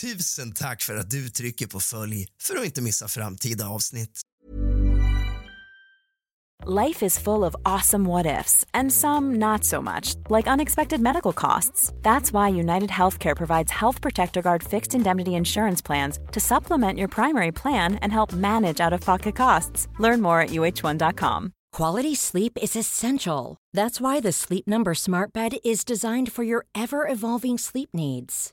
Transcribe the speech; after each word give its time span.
Tusen 0.00 0.52
tack 0.52 0.82
för 0.82 0.96
att 0.96 1.10
du 1.10 1.28
trycker 1.28 1.66
på 1.66 1.80
följ 1.80 2.26
för 2.42 2.56
att 2.56 2.64
inte 2.64 2.82
missa 2.82 3.08
framtida 3.08 3.68
avsnitt. 3.68 4.20
Life 6.66 7.06
is 7.06 7.18
full 7.18 7.44
of 7.44 7.54
awesome 7.64 8.08
what 8.08 8.26
ifs, 8.26 8.64
and 8.74 8.92
some 8.92 9.38
not 9.38 9.64
so 9.64 9.80
much, 9.80 10.16
like 10.28 10.50
unexpected 10.50 11.00
medical 11.00 11.32
costs. 11.32 11.92
That's 12.02 12.32
why 12.32 12.60
United 12.60 12.90
Healthcare 12.90 13.36
provides 13.36 13.72
Health 13.72 14.02
Protector 14.02 14.42
Guard 14.42 14.62
fixed 14.62 14.94
indemnity 14.94 15.30
insurance 15.30 15.86
plans 15.86 16.18
to 16.32 16.40
supplement 16.40 16.98
your 16.98 17.08
primary 17.08 17.52
plan 17.52 17.94
and 18.02 18.12
help 18.12 18.32
manage 18.32 18.86
out 18.86 18.92
of 18.92 19.00
pocket 19.00 19.36
costs. 19.36 19.88
Learn 20.00 20.20
more 20.20 20.40
at 20.40 20.50
uh1.com. 20.50 21.52
Quality 21.72 22.16
sleep 22.16 22.58
is 22.62 22.76
essential. 22.76 23.56
That's 23.76 24.00
why 24.00 24.20
the 24.20 24.32
Sleep 24.32 24.66
Number 24.66 24.94
Smart 24.94 25.32
Bed 25.32 25.52
is 25.64 25.84
designed 25.84 26.32
for 26.32 26.44
your 26.44 26.66
ever 26.74 27.06
evolving 27.08 27.58
sleep 27.58 27.90
needs. 27.92 28.52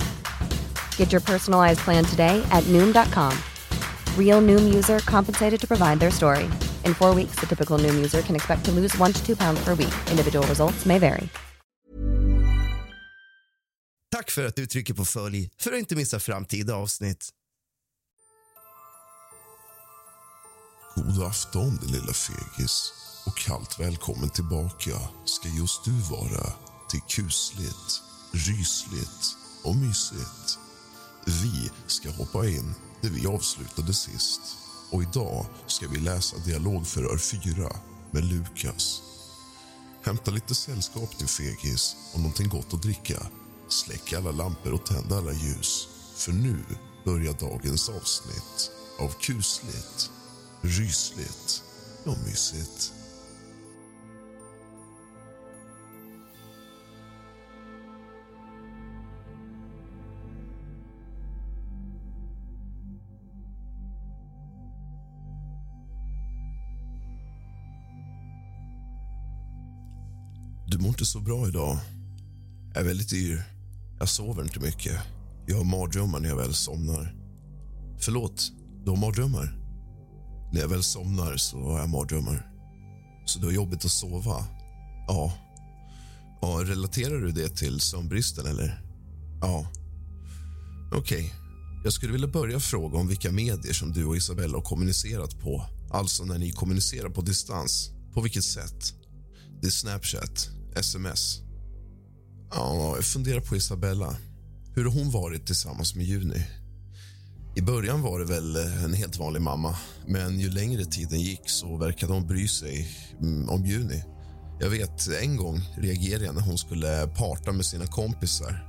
Get 0.97 1.11
your 1.11 1.21
personalized 1.21 1.79
plan 1.79 2.05
today 2.05 2.41
at 2.51 2.63
Noom.com. 2.67 3.37
Real 4.17 4.41
Noom 4.41 4.73
user 4.73 4.99
compensated 4.99 5.59
to 5.59 5.67
provide 5.67 5.99
their 5.99 6.11
story. 6.11 6.49
In 6.85 6.93
four 6.93 7.13
weeks, 7.13 7.35
the 7.39 7.45
typical 7.45 7.77
Noom 7.77 7.95
user 7.95 8.21
can 8.21 8.35
expect 8.35 8.63
to 8.65 8.71
lose 8.71 8.97
one 8.97 9.11
to 9.11 9.19
two 9.25 9.35
pounds 9.35 9.61
per 9.65 9.75
week. 9.75 9.93
Individual 10.09 10.47
results 10.47 10.85
may 10.85 10.99
vary. 10.99 11.29
Tack 14.11 14.29
för 14.31 14.45
att 14.45 14.55
du 14.55 14.67
trycker 14.67 14.93
på 14.93 15.05
följ 15.05 15.49
för 15.57 15.71
att 15.71 15.79
inte 15.79 15.95
missa 15.95 16.19
framtida 16.19 16.75
avsnitt. 16.75 17.29
God 20.95 21.23
afton 21.23 21.77
din 21.77 21.91
lilla 21.91 22.13
fegis 22.13 22.93
och 23.25 23.37
kallt 23.37 23.79
välkommen 23.79 24.29
tillbaka 24.29 24.99
ska 25.25 25.49
just 25.49 25.85
du 25.85 25.91
vara 25.91 26.53
till 26.89 27.01
kusligt, 27.01 28.01
rysligt 28.31 29.35
och 29.63 29.75
mysigt. 29.75 30.60
Vi 31.25 31.71
ska 31.87 32.09
hoppa 32.11 32.47
in 32.47 32.75
där 33.01 33.09
vi 33.09 33.27
avslutade 33.27 33.93
sist 33.93 34.41
och 34.89 35.01
idag 35.03 35.45
ska 35.67 35.87
vi 35.87 35.99
läsa 35.99 36.37
dialogförhör 36.37 37.17
4 37.17 37.75
med 38.11 38.23
Lukas. 38.23 39.01
Hämta 40.03 40.31
lite 40.31 40.55
sällskap 40.55 41.17
din 41.17 41.27
fegis 41.27 41.95
och 42.13 42.19
någonting 42.19 42.49
gott 42.49 42.73
att 42.73 42.81
dricka. 42.81 43.27
Släck 43.67 44.13
alla 44.13 44.31
lampor 44.31 44.73
och 44.73 44.85
tänd 44.85 45.13
alla 45.13 45.31
ljus. 45.31 45.87
För 46.15 46.31
nu 46.31 46.57
börjar 47.05 47.33
dagens 47.33 47.89
avsnitt 47.89 48.71
av 48.99 49.09
kusligt, 49.19 50.11
rysligt 50.61 51.63
och 52.05 52.17
mysigt. 52.25 52.93
Inte 71.01 71.11
så 71.11 71.19
bra 71.19 71.47
idag. 71.47 71.77
Jag 72.73 72.81
är 72.81 72.87
väldigt 72.87 73.13
yr. 73.13 73.43
Jag 73.99 74.09
sover 74.09 74.43
inte 74.43 74.59
mycket. 74.59 74.99
Jag 75.47 75.57
har 75.57 75.63
mardrömmar 75.63 76.19
när 76.19 76.29
jag 76.29 76.35
väl 76.35 76.53
somnar. 76.53 77.15
Förlåt, 77.99 78.51
du 78.83 78.89
har 78.89 78.97
mardrömmar? 78.97 79.57
När 80.53 80.61
jag 80.61 80.67
väl 80.67 80.83
somnar 80.83 81.37
så 81.37 81.71
har 81.71 81.79
jag 81.79 81.89
mardrömmar. 81.89 82.51
Så 83.25 83.39
du 83.39 83.45
har 83.45 83.53
jobbigt 83.53 83.85
att 83.85 83.91
sova? 83.91 84.45
Ja. 85.07 85.33
ja. 86.41 86.61
Relaterar 86.65 87.21
du 87.21 87.31
det 87.31 87.49
till 87.49 87.79
sömnbristen, 87.79 88.45
eller? 88.45 88.81
Ja. 89.41 89.65
Okej. 90.95 90.99
Okay. 90.99 91.29
Jag 91.83 91.93
skulle 91.93 92.11
vilja 92.11 92.27
börja 92.27 92.59
fråga 92.59 92.97
om 92.97 93.07
vilka 93.07 93.31
medier 93.31 93.73
som 93.73 93.91
du 93.91 94.05
och 94.05 94.17
Isabella 94.17 94.57
har 94.57 94.63
kommunicerat 94.63 95.39
på. 95.39 95.65
Alltså 95.91 96.25
när 96.25 96.37
ni 96.37 96.51
kommunicerar 96.51 97.09
på 97.09 97.21
distans. 97.21 97.91
På 98.13 98.21
vilket 98.21 98.43
sätt? 98.43 98.93
Det 99.61 99.67
är 99.67 99.71
Snapchat, 99.71 100.49
sms. 100.75 101.39
Ja, 102.51 102.93
jag 102.95 103.05
funderar 103.05 103.39
på 103.41 103.55
Isabella. 103.55 104.15
Hur 104.75 104.85
har 104.85 104.91
hon 104.91 105.11
varit 105.11 105.45
tillsammans 105.45 105.95
med 105.95 106.05
Juni? 106.05 106.45
I 107.55 107.61
början 107.61 108.01
var 108.01 108.19
det 108.19 108.25
väl 108.25 108.55
en 108.55 108.93
helt 108.93 109.17
vanlig 109.17 109.41
mamma 109.41 109.75
men 110.07 110.39
ju 110.39 110.49
längre 110.49 110.85
tiden 110.85 111.19
gick 111.19 111.49
så 111.49 111.77
verkade 111.77 112.13
hon 112.13 112.27
bry 112.27 112.47
sig 112.47 112.87
mm, 113.21 113.49
om 113.49 113.65
Juni. 113.65 114.03
Jag 114.59 114.69
vet, 114.69 115.07
en 115.21 115.37
gång 115.37 115.61
reagerade 115.77 116.25
jag 116.25 116.35
när 116.35 116.41
hon 116.41 116.57
skulle 116.57 117.07
parta 117.07 117.51
med 117.51 117.65
sina 117.65 117.87
kompisar. 117.87 118.67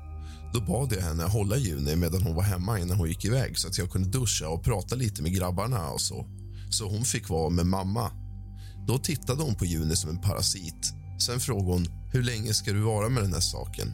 Då 0.54 0.60
bad 0.60 0.92
jag 0.92 1.02
henne 1.02 1.24
hålla 1.24 1.56
Juni 1.56 1.96
medan 1.96 2.22
hon 2.22 2.34
var 2.34 2.42
hemma 2.42 2.78
innan 2.78 2.96
hon 2.96 3.08
gick 3.08 3.24
iväg 3.24 3.58
så 3.58 3.68
att 3.68 3.78
jag 3.78 3.90
kunde 3.90 4.18
duscha 4.18 4.48
och 4.48 4.64
prata 4.64 4.94
lite 4.94 5.22
med 5.22 5.34
grabbarna 5.34 5.88
och 5.88 6.00
så. 6.00 6.26
Så 6.70 6.88
hon 6.88 7.04
fick 7.04 7.28
vara 7.28 7.50
med 7.50 7.66
mamma. 7.66 8.10
Då 8.86 8.98
tittade 8.98 9.42
hon 9.42 9.54
på 9.54 9.64
Juni 9.64 9.96
som 9.96 10.10
en 10.10 10.20
parasit. 10.20 11.01
Sen 11.26 11.40
frågade 11.40 11.72
hon 11.72 11.86
hur 12.12 12.22
länge 12.22 12.54
ska 12.54 12.72
du 12.72 12.80
vara 12.80 13.08
med 13.08 13.22
den 13.22 13.32
här 13.32 13.40
saken. 13.40 13.92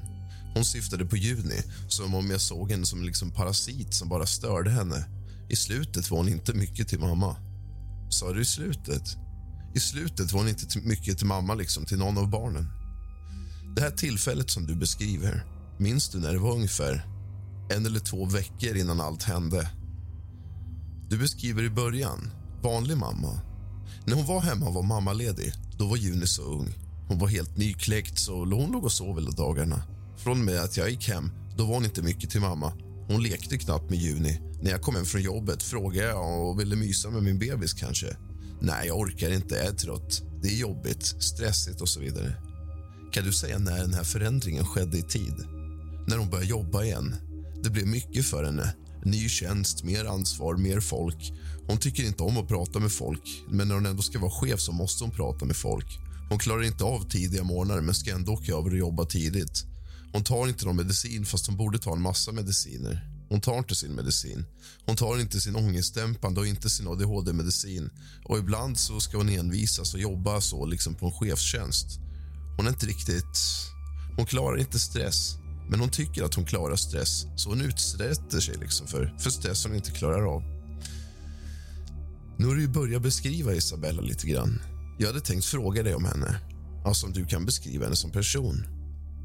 Hon 0.55 0.65
syftade 0.65 1.05
på 1.05 1.17
Juni, 1.17 1.63
som 1.89 2.15
om 2.15 2.31
jag 2.31 2.41
såg 2.41 2.71
henne 2.71 2.87
som 2.87 2.99
en 2.99 3.07
liksom 3.07 3.31
parasit 3.31 3.95
som 3.95 4.09
bara 4.09 4.27
störde 4.27 4.71
henne. 4.71 5.05
I 5.49 5.57
slutet 5.57 6.11
var 6.11 6.19
hon 6.19 6.29
inte 6.29 6.55
mycket 6.55 6.89
till 6.89 6.99
mamma. 6.99 7.37
Sa 8.11 8.33
du 8.33 8.41
i 8.41 8.45
slutet? 8.45 9.17
I 9.75 9.81
slutet 9.81 10.33
var 10.33 10.41
hon 10.41 10.49
inte 10.49 10.79
mycket 10.79 11.19
till 11.19 11.27
mamma, 11.27 11.55
liksom 11.55 11.85
till 11.85 11.99
någon 11.99 12.19
av 12.19 12.31
barnen. 12.31 12.67
Det 13.77 13.83
här 13.83 13.91
tillfället 13.91 14.51
som 14.51 14.67
du 14.67 14.75
beskriver, 14.75 15.45
minns 15.79 16.09
du 16.09 16.19
när 16.19 16.33
det 16.33 16.39
var 16.39 16.55
ungefär 16.55 17.07
en 17.71 17.87
eller 17.87 18.01
två 18.01 18.25
veckor 18.25 18.77
innan 18.77 19.01
allt 19.01 19.23
hände? 19.23 19.71
Du 21.11 21.19
beskriver 21.19 21.63
i 21.63 21.71
början, 21.71 22.31
vanlig 22.63 22.97
mamma. 22.97 23.41
När 24.07 24.15
hon 24.15 24.27
var 24.27 24.41
hemma 24.41 24.67
och 24.67 24.75
var 24.75 24.83
mammaledig, 24.83 25.53
då 25.79 25.87
var 25.87 25.97
Juni 25.97 26.27
så 26.27 26.43
ung. 26.43 26.88
Hon 27.09 27.19
var 27.19 27.29
helt 27.29 27.57
nykläckt, 27.57 28.19
så 28.19 28.39
hon 28.39 28.71
låg 28.71 28.85
och 28.85 28.93
sov 28.93 29.19
hela 29.19 29.31
dagarna. 29.31 29.83
Från 30.17 30.45
med 30.45 30.61
att 30.61 30.77
jag 30.77 30.91
gick 30.91 31.09
hem, 31.09 31.31
då 31.57 31.65
var 31.65 31.75
hon 31.75 31.85
inte 31.85 32.03
mycket 32.03 32.31
till 32.31 32.41
mamma. 32.41 32.73
Hon 33.09 33.23
lekte 33.23 33.59
knappt 33.59 33.91
med 33.91 33.99
Juni. 33.99 34.41
När 34.63 34.71
jag 34.71 34.83
kom 34.83 34.95
hem 34.95 35.05
från 35.05 35.23
jobbet 35.23 35.63
frågade 35.63 36.09
jag 36.09 36.49
och 36.49 36.61
ville 36.61 36.77
mysa 36.77 37.11
med 37.11 37.23
min 37.23 37.39
bebis 37.39 37.73
kanske. 37.73 38.17
Nej, 38.61 38.87
jag 38.87 38.99
orkar 38.99 39.31
inte, 39.31 39.55
jag 39.55 39.67
är 39.67 39.73
trött. 39.73 40.23
Det 40.43 40.49
är 40.49 40.57
jobbigt, 40.57 41.03
stressigt 41.23 41.81
och 41.81 41.89
så 41.89 42.01
vidare. 42.01 42.33
Kan 43.13 43.25
du 43.25 43.33
säga 43.33 43.59
när 43.59 43.81
den 43.81 43.95
här 43.95 44.05
förändringen 44.05 44.65
skedde 44.65 44.99
i 44.99 45.03
tid? 45.03 45.35
När 46.07 46.17
hon 46.17 46.31
började 46.31 46.51
jobba 46.51 46.85
igen. 46.85 47.15
Det 47.63 47.71
blev 47.71 47.87
mycket 47.87 48.27
för 48.27 48.45
henne. 48.45 48.75
Ny 49.05 49.29
tjänst, 49.29 49.85
mer 49.85 50.05
ansvar, 50.05 50.57
mer 50.57 50.81
folk. 50.81 51.33
Hon 51.67 51.79
tycker 51.79 52.03
inte 52.03 52.23
om 52.23 52.39
att 52.39 52.49
prata 52.49 52.79
med 52.79 52.93
folk, 52.93 53.45
men 53.51 53.69
när 53.69 53.75
hon 53.75 53.87
ändå 53.87 54.03
ska 54.03 54.19
vara 54.19 54.31
chef 54.31 54.61
så 54.61 54.73
måste 54.73 55.05
hon 55.05 55.11
prata 55.11 55.45
med 55.45 55.57
folk. 55.57 55.99
Hon 56.29 56.39
klarar 56.39 56.63
inte 56.63 56.85
av 56.85 57.09
tidiga 57.09 57.45
morgnar 57.45 57.81
men 57.81 57.95
ska 57.95 58.11
ändå 58.11 58.33
åka 58.33 58.53
över 58.53 58.71
och 58.71 58.79
jobba 58.79 59.05
tidigt. 59.05 59.65
Hon 60.13 60.25
tar 60.25 60.49
inte 60.49 60.65
någon 60.65 60.77
medicin 60.77 61.27
fast 61.27 61.47
hon 61.47 61.57
borde 61.57 61.79
ta 61.79 61.93
en 61.93 62.03
massa 62.03 62.33
mediciner. 62.33 63.09
Hon 63.29 63.41
tar 63.41 63.59
inte 63.59 63.75
sin 63.75 63.95
medicin. 63.95 64.45
Hon 64.87 64.97
tar 64.97 65.21
inte 65.21 65.41
sin 65.41 65.57
ångestdämpande 65.57 66.41
och 66.41 66.47
inte 66.47 66.71
sin 66.71 66.89
adhd-medicin. 66.89 67.91
Och 68.25 68.39
ibland 68.39 68.79
så 68.79 69.01
ska 69.01 69.17
hon 69.17 69.29
envisas 69.29 69.95
och 69.95 70.01
jobba 70.01 70.41
så 70.41 70.67
liksom 70.67 70.95
på 70.95 71.07
en 71.07 71.13
chefstjänst. 71.13 71.87
Hon 72.57 72.67
är 72.67 72.71
inte 72.71 72.87
riktigt... 72.87 73.39
Hon 74.17 74.27
klarar 74.27 74.59
inte 74.59 74.79
stress, 74.79 75.37
men 75.71 75.81
hon 75.81 75.91
tycker 75.91 76.23
att 76.23 76.35
hon 76.35 76.45
klarar 76.45 76.77
stress 76.77 77.27
så 77.37 77.49
hon 77.49 77.61
utsätter 77.61 78.41
sig 78.41 78.57
liksom 78.61 78.87
för, 78.87 79.15
för 79.19 79.31
stress 79.31 79.65
hon 79.65 79.75
inte 79.75 79.91
klarar 79.91 80.35
av. 80.35 80.43
Nu 82.37 82.47
har 82.47 82.55
du 82.55 82.69
börjat 82.69 83.03
beskriva 83.03 83.55
Isabella 83.55 84.03
lite 84.03 84.27
grann. 84.27 84.61
Jag 85.01 85.07
hade 85.07 85.21
tänkt 85.21 85.45
fråga 85.45 85.83
dig 85.83 85.95
om 85.95 86.05
henne. 86.05 86.41
alltså 86.85 87.07
om 87.07 87.13
du 87.13 87.27
kan 87.27 87.45
beskriva 87.47 87.85
henne 87.85 87.97
som 87.97 88.11
person. 88.11 88.67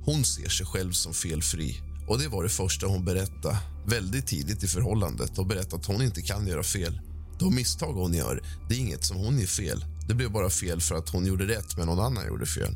Hon 0.05 0.25
ser 0.25 0.49
sig 0.49 0.65
själv 0.65 0.91
som 0.91 1.13
felfri 1.13 1.81
och 2.07 2.19
det 2.19 2.27
var 2.27 2.43
det 2.43 2.49
första 2.49 2.87
hon 2.87 3.05
berättade 3.05 3.57
väldigt 3.87 4.27
tidigt 4.27 4.63
i 4.63 4.67
förhållandet 4.67 5.37
och 5.37 5.47
berättade 5.47 5.75
att 5.75 5.85
hon 5.85 6.01
inte 6.01 6.21
kan 6.21 6.47
göra 6.47 6.63
fel. 6.63 7.01
De 7.39 7.55
misstag 7.55 7.93
hon 7.93 8.13
gör, 8.13 8.41
det 8.69 8.75
är 8.75 8.79
inget 8.79 9.05
som 9.05 9.17
hon 9.17 9.39
är 9.39 9.45
fel. 9.45 9.85
Det 10.07 10.13
blev 10.13 10.31
bara 10.31 10.49
fel 10.49 10.81
för 10.81 10.95
att 10.95 11.09
hon 11.09 11.25
gjorde 11.25 11.47
rätt 11.47 11.77
men 11.77 11.87
någon 11.87 11.99
annan 11.99 12.27
gjorde 12.27 12.45
fel. 12.45 12.75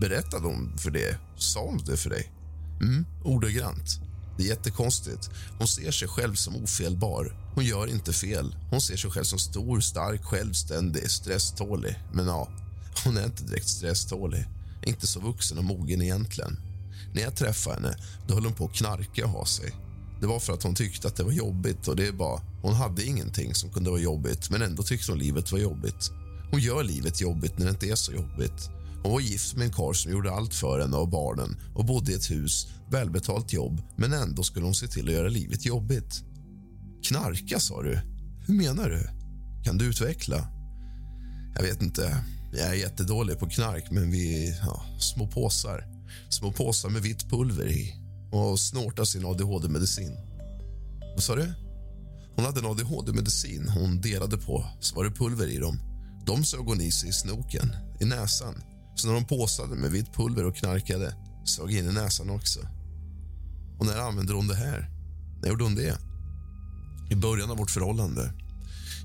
Berättade 0.00 0.46
hon 0.46 0.78
för 0.78 0.90
det? 0.90 1.18
Sa 1.36 1.60
hon 1.60 1.78
det 1.86 1.96
för 1.96 2.10
dig? 2.10 2.32
Mm, 2.80 3.04
ordagrant. 3.24 4.00
Det 4.36 4.42
är 4.42 4.46
jättekonstigt. 4.46 5.30
Hon 5.58 5.68
ser 5.68 5.90
sig 5.90 6.08
själv 6.08 6.34
som 6.34 6.56
ofelbar. 6.56 7.36
Hon 7.54 7.64
gör 7.64 7.86
inte 7.86 8.12
fel. 8.12 8.56
Hon 8.70 8.80
ser 8.80 8.96
sig 8.96 9.10
själv 9.10 9.24
som 9.24 9.38
stor, 9.38 9.80
stark, 9.80 10.24
självständig, 10.24 11.10
stresstålig. 11.10 11.94
Men 12.12 12.26
ja, 12.26 12.48
hon 13.04 13.16
är 13.16 13.24
inte 13.24 13.44
direkt 13.44 13.68
stresstålig. 13.68 14.44
Inte 14.82 15.06
så 15.06 15.20
vuxen 15.20 15.58
och 15.58 15.64
mogen 15.64 16.02
egentligen. 16.02 16.56
När 17.14 17.22
jag 17.22 17.36
träffade 17.36 17.74
henne 17.76 17.96
då 18.26 18.34
höll 18.34 18.44
hon 18.44 18.54
på 18.54 18.64
att 18.64 18.74
knarka 18.74 19.24
och 19.24 19.30
ha 19.30 19.46
sig. 19.46 19.74
Det 20.20 20.26
var 20.26 20.40
för 20.40 20.52
att 20.52 20.62
hon 20.62 20.74
tyckte 20.74 21.08
att 21.08 21.16
det 21.16 21.24
var 21.24 21.32
jobbigt. 21.32 21.88
och 21.88 21.96
det 21.96 22.06
är 22.06 22.12
bara, 22.12 22.40
Hon 22.62 22.74
hade 22.74 23.04
ingenting 23.04 23.54
som 23.54 23.70
kunde 23.70 23.90
vara 23.90 24.00
jobbigt, 24.00 24.50
men 24.50 24.62
ändå 24.62 24.82
tyckte 24.82 25.12
hon 25.12 25.18
livet 25.18 25.52
var 25.52 25.58
jobbigt. 25.58 26.10
Hon 26.50 26.60
gör 26.60 26.82
livet 26.82 27.20
jobbigt 27.20 27.58
när 27.58 27.64
det 27.66 27.70
inte 27.70 27.86
är 27.86 27.94
så 27.94 28.12
jobbigt. 28.12 28.70
Hon 29.04 29.12
var 29.12 29.20
gift 29.20 29.56
med 29.56 29.66
en 29.66 29.72
karl 29.72 29.94
som 29.94 30.12
gjorde 30.12 30.32
allt 30.32 30.54
för 30.54 30.80
henne 30.80 30.96
och 30.96 31.08
barnen 31.08 31.56
och 31.74 31.84
bodde 31.84 32.12
i 32.12 32.14
ett 32.14 32.30
hus, 32.30 32.66
välbetalt 32.90 33.52
jobb, 33.52 33.82
men 33.96 34.12
ändå 34.12 34.42
skulle 34.42 34.64
hon 34.64 34.74
se 34.74 34.86
till 34.86 35.08
att 35.08 35.14
göra 35.14 35.28
livet 35.28 35.66
jobbigt. 35.66 36.22
Knarka, 37.02 37.60
sa 37.60 37.82
du? 37.82 38.00
Hur 38.46 38.54
menar 38.54 38.88
du? 38.88 39.08
Kan 39.64 39.78
du 39.78 39.84
utveckla? 39.84 40.48
Jag 41.54 41.62
vet 41.62 41.82
inte. 41.82 42.24
Jag 42.52 42.68
är 42.68 42.74
jättedålig 42.74 43.38
på 43.38 43.48
knark, 43.48 43.90
men 43.90 44.10
vi... 44.10 44.56
Ja, 44.62 44.84
små 45.00 45.26
påsar. 45.26 45.84
Små 46.28 46.52
påsar 46.52 46.88
med 46.88 47.02
vitt 47.02 47.30
pulver 47.30 47.66
i 47.66 47.94
och 48.32 48.60
snortar 48.60 49.04
sin 49.04 49.24
adhd-medicin. 49.24 50.16
Vad 51.14 51.22
sa 51.22 51.36
du? 51.36 51.54
Hon 52.36 52.44
hade 52.44 52.60
en 52.60 52.66
adhd-medicin 52.66 53.68
hon 53.68 54.00
delade 54.00 54.36
på, 54.36 54.66
så 54.80 54.96
var 54.96 55.04
det 55.04 55.10
pulver 55.10 55.46
i 55.46 55.58
dem. 55.58 55.78
De 56.26 56.44
sög 56.44 56.60
hon 56.60 56.80
i 56.80 56.92
sig 56.92 57.08
i 57.08 57.12
snoken, 57.12 57.76
i 58.00 58.04
näsan. 58.04 58.54
Så 58.94 59.06
när 59.06 59.14
de 59.14 59.24
påsade 59.24 59.76
med 59.76 59.90
vitt 59.90 60.14
pulver 60.14 60.44
och 60.44 60.56
knarkade 60.56 61.14
sög 61.44 61.76
in 61.76 61.88
i 61.88 61.92
näsan 61.92 62.30
också. 62.30 62.60
Och 63.78 63.86
när 63.86 63.98
använde 63.98 64.32
hon 64.32 64.48
det 64.48 64.54
här? 64.54 64.90
När 65.42 65.48
gjorde 65.48 65.64
hon 65.64 65.74
det? 65.74 65.98
I 67.10 67.14
början 67.14 67.50
av 67.50 67.56
vårt 67.56 67.70
förhållande. 67.70 68.32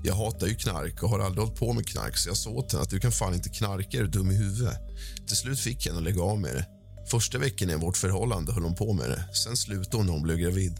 Jag 0.02 0.14
hatar 0.14 0.46
ju 0.46 0.54
knark 0.54 1.02
och 1.02 1.10
har 1.10 1.18
aldrig 1.18 1.44
hållit 1.44 1.58
på 1.58 1.72
med 1.72 1.86
knark 1.86 2.16
så 2.16 2.28
jag 2.28 2.36
sa 2.36 2.50
åt 2.50 2.72
henne 2.72 2.82
att 2.82 2.90
du 2.90 3.00
kan 3.00 3.12
fan 3.12 3.34
inte 3.34 3.48
knarka, 3.48 3.98
är 3.98 4.02
du 4.02 4.08
dum 4.08 4.30
i 4.30 4.34
huvudet? 4.34 4.78
Till 5.26 5.36
slut 5.36 5.60
fick 5.60 5.86
jag 5.86 5.92
henne 5.92 5.98
att 5.98 6.14
lägga 6.14 6.22
av 6.22 6.40
med 6.40 6.54
det. 6.54 6.66
Första 7.10 7.38
veckan 7.38 7.70
i 7.70 7.74
vårt 7.74 7.96
förhållande 7.96 8.52
höll 8.52 8.62
hon 8.62 8.74
på 8.74 8.92
med 8.92 9.10
det. 9.10 9.34
Sen 9.34 9.56
slutade 9.56 9.96
hon 9.96 10.06
när 10.06 10.12
hon 10.12 10.22
blev 10.22 10.36
gravid. 10.36 10.76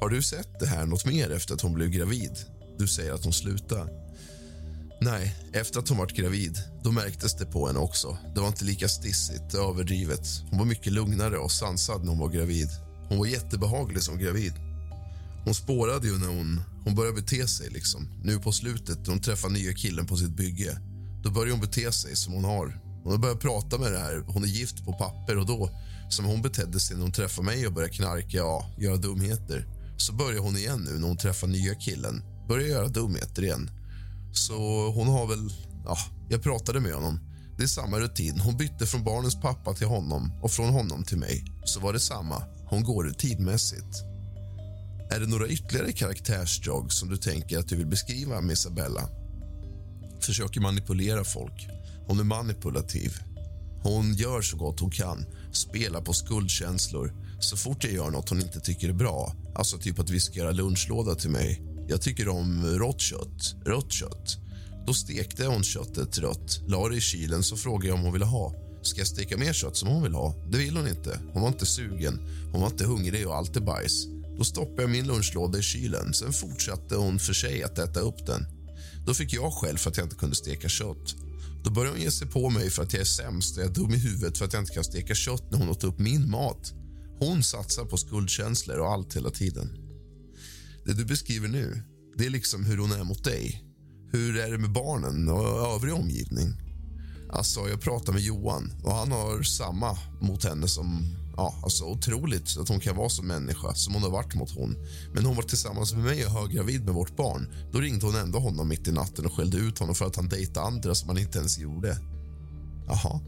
Har 0.00 0.08
du 0.08 0.22
sett 0.22 0.60
det 0.60 0.66
här 0.66 0.86
något 0.86 1.06
mer 1.06 1.30
efter 1.30 1.54
att 1.54 1.60
hon 1.60 1.74
blev 1.74 1.88
gravid? 1.88 2.38
Du 2.78 2.88
säger 2.88 3.12
att 3.12 3.24
hon 3.24 3.32
slutade. 3.32 3.90
Nej, 5.04 5.36
efter 5.52 5.78
att 5.78 5.88
hon 5.88 5.98
var 5.98 6.06
gravid 6.06 6.58
då 6.82 6.92
märktes 6.92 7.34
det 7.34 7.46
på 7.46 7.66
henne 7.66 7.78
också. 7.78 8.18
Det 8.34 8.40
var 8.40 8.48
inte 8.48 8.64
lika 8.64 8.88
stissigt, 8.88 9.54
överdrivet. 9.54 10.26
Hon 10.50 10.58
var 10.58 10.66
mycket 10.66 10.92
lugnare 10.92 11.38
och 11.38 11.52
sansad 11.52 12.00
när 12.00 12.08
hon 12.08 12.18
var 12.18 12.28
gravid. 12.28 12.68
Hon 13.08 13.18
var 13.18 13.26
jättebehaglig 13.26 14.02
som 14.02 14.18
gravid. 14.18 14.52
Hon 15.44 15.54
spårade 15.54 16.06
ju 16.06 16.18
när 16.18 16.28
hon, 16.28 16.62
hon 16.84 16.94
började 16.94 17.20
bete 17.20 17.48
sig. 17.48 17.70
liksom. 17.70 18.08
Nu 18.24 18.38
på 18.38 18.52
slutet, 18.52 18.98
när 18.98 19.08
hon 19.08 19.20
träffar 19.20 19.48
nya 19.48 19.72
killen 19.72 20.06
på 20.06 20.16
sitt 20.16 20.36
bygge. 20.36 20.78
Då 21.24 21.30
börjar 21.30 21.52
hon 21.52 21.60
bete 21.60 21.92
sig 21.92 22.16
som 22.16 22.32
hon 22.32 22.44
har. 22.44 22.80
Hon 23.02 23.12
har 23.12 23.18
börjat 23.18 23.40
prata 23.40 23.78
med 23.78 23.92
det 23.92 23.98
här. 23.98 24.24
Hon 24.26 24.42
är 24.42 24.48
gift 24.48 24.84
på 24.84 24.92
papper 24.92 25.38
och 25.38 25.46
då, 25.46 25.70
som 26.10 26.24
hon 26.24 26.42
betedde 26.42 26.80
sig 26.80 26.96
när 26.96 27.02
hon 27.02 27.12
träffade 27.12 27.46
mig 27.46 27.66
och 27.66 27.72
började 27.72 27.94
knarka, 27.94 28.36
ja, 28.36 28.74
göra 28.78 28.96
dumheter. 28.96 29.66
Så 29.96 30.12
börjar 30.12 30.40
hon 30.40 30.56
igen 30.56 30.88
nu 30.90 30.98
när 30.98 31.08
hon 31.08 31.16
träffar 31.16 31.46
nya 31.46 31.74
killen. 31.74 32.22
Börjar 32.48 32.68
göra 32.68 32.88
dumheter 32.88 33.42
igen. 33.42 33.70
Så 34.32 34.54
hon 34.94 35.08
har 35.08 35.26
väl... 35.26 35.52
Ja, 35.84 35.98
jag 36.28 36.42
pratade 36.42 36.80
med 36.80 36.94
honom. 36.94 37.20
Det 37.56 37.62
är 37.62 37.66
samma 37.66 37.98
rutin. 37.98 38.40
Hon 38.40 38.56
bytte 38.56 38.86
från 38.86 39.04
barnens 39.04 39.40
pappa 39.40 39.74
till 39.74 39.86
honom 39.86 40.32
och 40.42 40.50
från 40.50 40.70
honom 40.70 41.04
till 41.04 41.18
mig. 41.18 41.44
Så 41.64 41.80
var 41.80 41.92
det 41.92 42.00
samma. 42.00 42.42
Hon 42.66 42.84
går 42.84 43.04
rutinmässigt. 43.04 44.02
Är 45.10 45.20
det 45.20 45.26
några 45.26 45.48
ytterligare 45.48 45.92
karaktärsdrag 45.92 46.92
som 46.92 47.08
du 47.08 47.16
tänker 47.16 47.58
att 47.58 47.68
du 47.68 47.76
vill 47.76 47.86
beskriva 47.86 48.40
med 48.40 48.52
Isabella? 48.52 49.08
Försöker 50.20 50.60
manipulera 50.60 51.24
folk. 51.24 51.68
Hon 52.06 52.20
är 52.20 52.24
manipulativ. 52.24 53.12
Hon 53.82 54.14
gör 54.14 54.42
så 54.42 54.56
gott 54.56 54.80
hon 54.80 54.90
kan, 54.90 55.26
spelar 55.52 56.00
på 56.00 56.12
skuldkänslor. 56.12 57.14
Så 57.40 57.56
fort 57.56 57.84
jag 57.84 57.92
gör 57.92 58.10
nåt 58.10 58.28
hon 58.28 58.42
inte 58.42 58.60
tycker 58.60 58.88
är 58.88 58.92
bra, 58.92 59.34
alltså 59.54 59.78
typ 59.78 59.98
att 59.98 60.10
vi 60.10 60.20
ska 60.20 60.38
göra 60.38 60.52
lunchlåda 60.52 61.14
till 61.14 61.30
mig. 61.30 61.71
Jag 61.88 62.02
tycker 62.02 62.28
om 62.28 62.66
rått 62.66 63.00
kött, 63.00 63.54
rött 63.64 63.92
kött. 63.92 64.36
Då 64.86 64.94
stekte 64.94 65.46
hon 65.46 65.62
köttet 65.62 66.18
rött, 66.18 66.60
la 66.66 66.88
det 66.88 66.96
i 66.96 67.00
kylen 67.00 67.42
så 67.42 67.56
frågade 67.56 67.86
jag 67.86 67.94
om 67.94 68.02
hon 68.02 68.12
ville 68.12 68.24
ha. 68.24 68.54
Ska 68.82 69.00
jag 69.00 69.06
steka 69.06 69.36
mer 69.36 69.52
kött 69.52 69.76
som 69.76 69.88
hon 69.88 70.02
vill 70.02 70.14
ha? 70.14 70.34
Det 70.50 70.58
vill 70.58 70.76
hon 70.76 70.88
inte. 70.88 71.20
Hon 71.32 71.42
var 71.42 71.48
inte 71.48 71.66
sugen. 71.66 72.20
Hon 72.52 72.60
var 72.60 72.68
inte 72.68 72.84
hungrig 72.84 73.28
och 73.28 73.36
allt 73.36 73.56
är 73.56 73.60
bajs. 73.60 74.06
Då 74.38 74.44
stoppade 74.44 74.82
jag 74.82 74.90
min 74.90 75.06
lunchlåda 75.06 75.58
i 75.58 75.62
kylen. 75.62 76.14
Sen 76.14 76.32
fortsatte 76.32 76.96
hon 76.96 77.18
för 77.18 77.32
sig 77.32 77.62
att 77.62 77.78
äta 77.78 78.00
upp 78.00 78.26
den. 78.26 78.46
Då 79.06 79.14
fick 79.14 79.32
jag 79.32 79.52
själv 79.52 79.76
för 79.76 79.90
att 79.90 79.96
jag 79.96 80.06
inte 80.06 80.16
kunde 80.16 80.36
steka 80.36 80.68
kött. 80.68 81.14
Då 81.64 81.70
började 81.70 81.96
hon 81.96 82.02
ge 82.02 82.10
sig 82.10 82.26
på 82.26 82.50
mig 82.50 82.70
för 82.70 82.82
att 82.82 82.92
jag 82.92 83.00
är 83.00 83.04
sämst 83.04 83.56
och 83.56 83.62
jag 83.62 83.70
är 83.70 83.74
dum 83.74 83.94
i 83.94 83.98
huvudet 83.98 84.38
för 84.38 84.44
att 84.44 84.52
jag 84.52 84.62
inte 84.62 84.74
kan 84.74 84.84
steka 84.84 85.14
kött 85.14 85.50
när 85.50 85.58
hon 85.58 85.68
åt 85.68 85.84
upp 85.84 85.98
min 85.98 86.30
mat. 86.30 86.72
Hon 87.18 87.42
satsar 87.42 87.84
på 87.84 87.96
skuldkänslor 87.96 88.78
och 88.78 88.92
allt 88.92 89.16
hela 89.16 89.30
tiden. 89.30 89.81
Det 90.84 90.92
du 90.92 91.04
beskriver 91.04 91.48
nu, 91.48 91.82
det 92.16 92.26
är 92.26 92.30
liksom 92.30 92.64
hur 92.64 92.78
hon 92.78 92.92
är 92.92 93.04
mot 93.04 93.24
dig. 93.24 93.64
Hur 94.12 94.38
är 94.38 94.50
det 94.50 94.58
med 94.58 94.72
barnen 94.72 95.28
och 95.28 95.74
övrig 95.74 95.94
omgivning? 95.94 96.62
Alltså, 97.32 97.68
jag 97.68 97.80
pratade 97.80 98.12
med 98.12 98.22
Johan 98.22 98.72
och 98.84 98.94
han 98.94 99.12
har 99.12 99.42
samma 99.42 99.98
mot 100.20 100.44
henne 100.44 100.68
som 100.68 101.16
Ja, 101.36 101.54
alltså 101.62 101.84
otroligt 101.84 102.56
att 102.58 102.68
hon 102.68 102.80
kan 102.80 102.96
vara 102.96 103.08
som 103.08 103.26
människa, 103.26 103.74
som 103.74 103.94
hon 103.94 104.02
har 104.02 104.10
varit 104.10 104.34
mot 104.34 104.50
hon. 104.50 104.76
Men 105.14 105.26
hon 105.26 105.36
var 105.36 105.42
tillsammans 105.42 105.92
med 105.92 106.04
mig 106.04 106.26
och 106.26 106.32
höggravid 106.32 106.84
med 106.84 106.94
vårt 106.94 107.16
barn. 107.16 107.46
Då 107.72 107.80
ringde 107.80 108.06
hon 108.06 108.16
ändå 108.16 108.38
honom 108.38 108.68
mitt 108.68 108.88
i 108.88 108.92
natten 108.92 109.26
och 109.26 109.32
skällde 109.32 109.56
ut 109.56 109.78
honom 109.78 109.94
för 109.94 110.06
att 110.06 110.16
han 110.16 110.28
dejtade 110.28 110.66
andra 110.66 110.94
som 110.94 111.08
han 111.08 111.18
inte 111.18 111.38
ens 111.38 111.58
gjorde. 111.58 111.98
Jaha. 112.86 113.20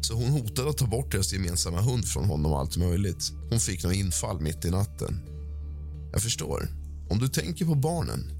Så 0.00 0.14
hon 0.14 0.30
hotade 0.30 0.70
att 0.70 0.78
ta 0.78 0.86
bort 0.86 1.12
deras 1.12 1.32
gemensamma 1.32 1.80
hund 1.80 2.04
från 2.04 2.24
honom 2.24 2.52
och 2.52 2.58
allt 2.58 2.76
möjligt. 2.76 3.32
Hon 3.50 3.60
fick 3.60 3.84
något 3.84 3.94
infall 3.94 4.40
mitt 4.40 4.64
i 4.64 4.70
natten. 4.70 5.33
Jag 6.14 6.22
förstår. 6.22 6.68
Om 7.10 7.18
du 7.18 7.28
tänker 7.28 7.64
på 7.64 7.74
barnen, 7.74 8.32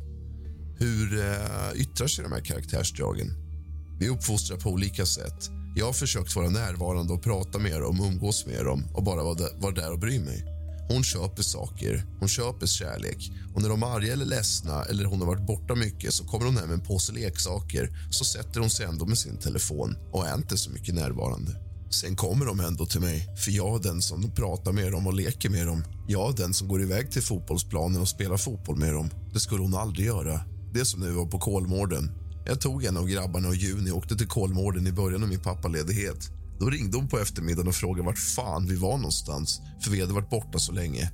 hur 0.79 1.19
eh, 1.19 1.81
yttrar 1.81 2.07
sig 2.07 2.25
de 2.25 2.33
här 2.33 2.41
karaktärsdragen? 2.41 3.33
Vi 4.01 4.09
uppfostrar 4.09 4.57
på 4.57 4.71
olika 4.71 5.07
sätt. 5.07 5.51
Jag 5.77 5.87
har 5.87 5.93
försökt 5.93 6.37
vara 6.37 6.51
närvarande 6.51 7.13
och 7.13 7.23
prata 7.23 7.59
med 7.59 7.81
dem, 7.81 8.01
umgås 8.01 8.47
med 8.47 8.65
dem 8.65 8.85
och 8.95 9.03
bara 9.03 9.23
vara 9.23 9.35
där, 9.35 9.73
där 9.73 9.93
och 9.93 9.99
bry 9.99 10.19
mig. 10.19 10.45
Hon 10.89 11.05
köper 11.05 11.43
saker, 11.43 12.05
hon 12.21 12.29
köper 12.29 12.67
kärlek. 12.67 13.33
Och 13.55 13.63
när 13.63 13.69
de 13.69 13.83
är 13.83 13.87
arga 13.87 14.13
eller 14.13 14.25
ledsna 14.27 14.85
eller 14.85 15.05
hon 15.05 15.21
har 15.21 15.27
varit 15.27 15.47
borta 15.47 15.75
mycket 15.75 16.15
så 16.15 16.25
kommer 16.25 16.47
hon 16.47 16.57
hem 16.57 16.69
med 16.69 16.75
en 16.75 16.87
påse 16.87 17.13
leksaker 17.13 18.09
så 18.11 18.25
sätter 18.25 18.61
hon 18.61 18.71
sig 18.71 18.87
ändå 18.87 19.07
med 19.07 19.19
sin 19.19 19.39
telefon 19.39 19.97
och 20.13 20.29
är 20.29 20.35
inte 20.35 20.57
så 20.57 20.71
mycket 20.71 20.95
närvarande. 20.95 21.64
Sen 22.01 22.17
kommer 22.17 22.47
de 22.47 22.61
ändå 22.61 22.87
till 22.87 23.01
mig, 23.01 23.29
för 23.37 23.51
jag 23.51 23.77
är 23.77 23.83
den 23.83 24.03
som 24.03 24.31
pratar 24.31 24.73
med 24.73 24.93
dem 24.93 25.07
och 25.07 25.15
leker 25.15 25.51
med 25.51 25.67
dem. 25.67 25.85
Jag 26.09 26.33
är 26.33 26.37
den 26.37 26.55
som 26.55 26.69
går 26.69 26.83
iväg 26.83 27.11
till 27.11 27.23
fotbollsplanen 27.23 28.01
och 28.01 28.09
spelar 28.09 28.37
fotboll 28.37 28.77
med 28.77 28.95
dem. 28.95 29.11
Det 29.33 29.41
skulle 29.41 29.63
hon 29.63 29.75
aldrig 29.75 30.07
göra. 30.07 30.41
Det 30.73 30.85
som 30.85 31.01
nu 31.01 31.11
var 31.11 31.27
på 31.27 31.39
Kolmården. 31.39 32.11
Jag 32.47 32.61
tog 32.61 32.85
en 32.85 32.97
av 32.97 33.09
grabbarna 33.09 33.49
och 33.49 33.55
Juni 33.55 33.91
och 33.91 33.97
åkte 33.97 34.17
till 34.17 34.29
Kolmården 34.29 34.87
i 34.87 34.93
början 34.93 35.23
av 35.23 35.29
min 35.29 35.41
pappaledighet. 35.41 36.31
Då 36.61 36.71
ringde 36.71 36.97
hon 36.97 37.09
på 37.09 37.19
eftermiddagen 37.19 37.69
och 37.69 37.75
frågade 37.75 38.07
vart 38.07 38.19
fan 38.19 38.67
vi 38.67 38.77
var 38.77 38.97
någonstans, 38.97 39.61
för 39.81 39.91
vi 39.91 40.01
hade 40.01 40.13
varit 40.13 40.31
borta 40.31 40.59
så 40.59 40.73
länge. 40.73 41.11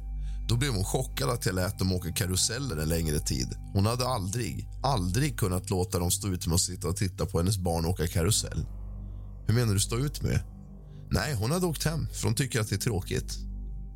Då 0.49 0.57
blev 0.57 0.73
hon 0.73 0.85
chockad 0.85 1.31
att 1.31 1.47
jag 1.47 1.55
lät 1.55 1.79
dem 1.79 1.93
åka 1.93 2.13
karuseller 2.13 2.77
en 2.77 2.89
längre 2.89 3.19
tid. 3.19 3.49
Hon 3.73 3.87
hade 3.87 4.09
aldrig, 4.09 4.69
aldrig 4.83 5.39
kunnat 5.39 5.71
låta 5.71 5.99
dem 5.99 6.11
stå 6.11 6.29
ut 6.29 6.47
med 6.47 6.55
att 6.55 6.61
sitta 6.61 6.89
och 6.89 6.97
titta 6.97 7.27
på 7.27 7.39
hennes 7.39 7.59
barn 7.59 7.87
åka 7.87 8.07
karusell. 8.07 8.67
Hur 9.47 9.55
menar 9.55 9.75
du 9.75 9.81
stå 9.81 9.97
ut 9.97 10.23
med? 10.23 10.41
Nej, 11.11 11.35
hon 11.35 11.51
hade 11.51 11.67
åkt 11.67 11.85
hem 11.85 12.07
för 12.13 12.25
hon 12.25 12.35
tycker 12.35 12.61
att 12.61 12.69
det 12.69 12.75
är 12.75 12.81
tråkigt. 12.81 13.39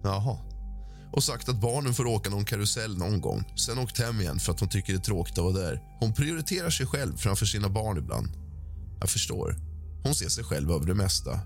Jaha. 0.02 0.38
Och 1.12 1.24
sagt 1.24 1.48
att 1.48 1.60
barnen 1.60 1.94
får 1.94 2.06
åka 2.06 2.30
någon 2.30 2.44
karusell 2.44 2.98
någon 2.98 3.20
gång. 3.20 3.44
Sen 3.56 3.78
åkt 3.78 3.98
hem 3.98 4.20
igen 4.20 4.38
för 4.38 4.52
att 4.52 4.60
hon 4.60 4.68
tycker 4.68 4.92
det 4.92 4.98
är 4.98 5.02
tråkigt 5.02 5.38
att 5.38 5.44
vara 5.44 5.54
där. 5.54 5.80
Hon 6.00 6.12
prioriterar 6.12 6.70
sig 6.70 6.86
själv 6.86 7.16
framför 7.16 7.46
sina 7.46 7.68
barn 7.68 7.98
ibland. 7.98 8.28
Jag 9.00 9.10
förstår. 9.10 9.56
Hon 10.02 10.14
ser 10.14 10.28
sig 10.28 10.44
själv 10.44 10.70
över 10.70 10.86
det 10.86 10.94
mesta. 10.94 11.40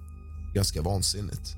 Ganska 0.55 0.83
vansinnigt. 0.83 1.57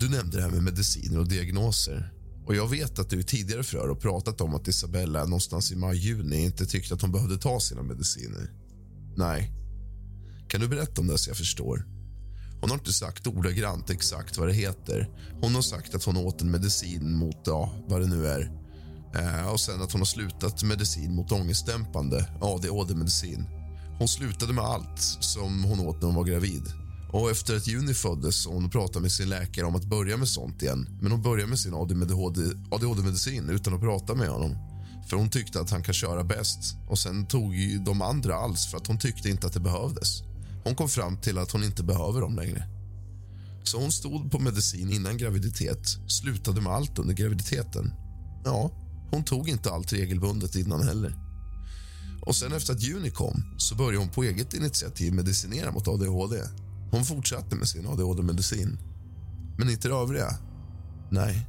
Du 0.00 0.08
nämnde 0.08 0.36
det 0.36 0.42
här 0.42 0.50
med 0.50 0.62
mediciner 0.62 1.18
och 1.18 1.28
diagnoser. 1.28 2.12
Och 2.46 2.56
Jag 2.56 2.68
vet 2.68 2.98
att 2.98 3.10
du 3.10 3.20
i 3.20 3.22
tidigare 3.22 3.62
förhör 3.62 3.88
har 3.88 3.94
pratat 3.94 4.40
om 4.40 4.54
att 4.54 4.68
Isabella 4.68 5.24
någonstans 5.24 5.72
i 5.72 5.76
maj-juni 5.76 6.44
inte 6.44 6.66
tyckte 6.66 6.94
att 6.94 7.02
hon 7.02 7.12
behövde 7.12 7.38
ta 7.38 7.60
sina 7.60 7.82
mediciner. 7.82 8.50
Nej. 9.16 9.52
Kan 10.48 10.60
du 10.60 10.68
berätta 10.68 11.00
om 11.00 11.06
det 11.06 11.18
så 11.18 11.30
jag 11.30 11.36
förstår? 11.36 11.86
Hon 12.60 12.70
har 12.70 12.78
inte 12.78 12.92
sagt 12.92 13.26
ordagrant 13.26 13.90
exakt 13.90 14.38
vad 14.38 14.48
det 14.48 14.54
heter. 14.54 15.08
Hon 15.40 15.54
har 15.54 15.62
sagt 15.62 15.94
att 15.94 16.04
hon 16.04 16.16
åt 16.16 16.40
en 16.40 16.50
medicin 16.50 17.16
mot, 17.16 17.40
ja, 17.44 17.72
vad 17.88 18.00
det 18.00 18.06
nu 18.06 18.26
är. 18.26 18.52
Eh, 19.14 19.52
och 19.52 19.60
sen 19.60 19.82
att 19.82 19.92
hon 19.92 20.00
har 20.00 20.06
slutat 20.06 20.62
medicin 20.62 21.14
mot 21.14 21.32
ångestdämpande, 21.32 22.26
ADHD-medicin. 22.40 23.44
Hon 23.98 24.08
slutade 24.08 24.52
med 24.52 24.64
allt 24.64 25.00
som 25.20 25.64
hon 25.64 25.80
åt 25.80 25.96
när 26.00 26.06
hon 26.06 26.14
var 26.14 26.24
gravid. 26.24 26.62
Och 27.12 27.30
Efter 27.30 27.56
att 27.56 27.66
Juni 27.66 27.94
föddes 27.94 28.46
och 28.46 28.54
hon 28.54 28.70
pratade 28.70 29.02
med 29.02 29.12
sin 29.12 29.28
läkare 29.28 29.66
om 29.66 29.76
att 29.76 29.84
börja 29.84 30.16
med 30.16 30.28
sånt 30.28 30.62
igen. 30.62 30.98
Men 31.00 31.12
hon 31.12 31.22
började 31.22 31.50
med 31.50 31.58
sin 31.58 31.74
ADHD-medicin 32.70 33.48
utan 33.50 33.74
att 33.74 33.80
prata 33.80 34.14
med 34.14 34.28
honom. 34.28 34.56
För 35.08 35.16
Hon 35.16 35.30
tyckte 35.30 35.60
att 35.60 35.70
han 35.70 35.82
kan 35.82 35.94
köra 35.94 36.24
bäst. 36.24 36.76
Och 36.88 36.98
Sen 36.98 37.26
tog 37.26 37.54
de 37.84 38.02
andra 38.02 38.34
alls 38.34 38.70
för 38.70 38.76
att 38.76 38.86
hon 38.86 38.98
tyckte 38.98 39.28
inte 39.28 39.46
att 39.46 39.52
det 39.52 39.60
behövdes. 39.60 40.29
Hon 40.64 40.74
kom 40.74 40.88
fram 40.88 41.16
till 41.16 41.38
att 41.38 41.50
hon 41.50 41.64
inte 41.64 41.82
behöver 41.82 42.20
dem 42.20 42.36
längre. 42.36 42.64
Så 43.62 43.80
hon 43.80 43.92
stod 43.92 44.30
på 44.30 44.38
medicin 44.38 44.92
innan 44.92 45.16
graviditet, 45.16 45.86
slutade 46.08 46.60
med 46.60 46.72
allt 46.72 46.98
under 46.98 47.14
graviditeten. 47.14 47.92
Ja, 48.44 48.70
hon 49.10 49.24
tog 49.24 49.48
inte 49.48 49.70
allt 49.70 49.92
regelbundet 49.92 50.54
innan 50.54 50.82
heller. 50.82 51.14
Och 52.22 52.36
sen 52.36 52.52
efter 52.52 52.72
att 52.72 52.82
juni 52.82 53.10
kom 53.10 53.54
så 53.58 53.74
började 53.74 53.96
hon 53.98 54.08
på 54.08 54.22
eget 54.22 54.54
initiativ 54.54 55.12
medicinera 55.12 55.72
mot 55.72 55.88
ADHD. 55.88 56.36
Hon 56.90 57.04
fortsatte 57.04 57.56
med 57.56 57.68
sin 57.68 57.86
ADHD-medicin. 57.86 58.78
Men 59.58 59.70
inte 59.70 59.88
det 59.88 59.94
övriga. 59.94 60.36
Nej. 61.10 61.46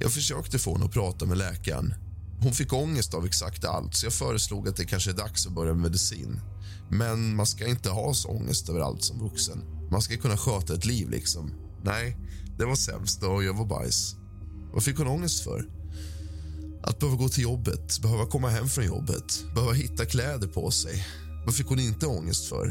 Jag 0.00 0.12
försökte 0.12 0.58
få 0.58 0.72
henne 0.72 0.84
att 0.84 0.92
prata 0.92 1.26
med 1.26 1.38
läkaren. 1.38 1.94
Hon 2.42 2.52
fick 2.52 2.72
ångest 2.72 3.14
av 3.14 3.26
exakt 3.26 3.64
allt, 3.64 3.94
så 3.94 4.06
jag 4.06 4.12
föreslog 4.12 4.68
att 4.68 4.76
det 4.76 4.84
kanske 4.84 5.10
är 5.10 5.14
dags 5.14 5.46
att 5.46 5.52
börja 5.52 5.74
med 5.74 5.82
medicin. 5.82 6.40
Men 6.90 7.36
man 7.36 7.46
ska 7.46 7.66
inte 7.66 7.90
ha 7.90 8.14
så 8.14 8.28
ångest 8.28 8.68
över 8.68 8.80
allt 8.80 9.04
som 9.04 9.18
vuxen. 9.18 9.62
Man 9.90 10.02
ska 10.02 10.16
kunna 10.16 10.36
sköta 10.36 10.74
ett 10.74 10.84
liv, 10.84 11.10
liksom. 11.10 11.50
Nej, 11.84 12.16
det 12.58 12.64
var 12.64 12.74
sämst 12.74 13.22
och 13.22 13.44
jag 13.44 13.54
var 13.54 13.66
bajs. 13.66 14.16
Vad 14.72 14.84
fick 14.84 14.98
hon 14.98 15.06
ångest 15.06 15.44
för? 15.44 15.68
Att 16.82 16.98
behöva 16.98 17.18
gå 17.18 17.28
till 17.28 17.42
jobbet, 17.42 18.00
behöva 18.02 18.26
komma 18.26 18.48
hem 18.48 18.68
från 18.68 18.84
jobbet, 18.84 19.44
behöva 19.54 19.72
hitta 19.72 20.04
kläder 20.04 20.48
på 20.48 20.70
sig. 20.70 21.06
Vad 21.46 21.54
fick 21.54 21.66
hon 21.66 21.78
inte 21.78 22.06
ångest 22.06 22.44
för? 22.44 22.66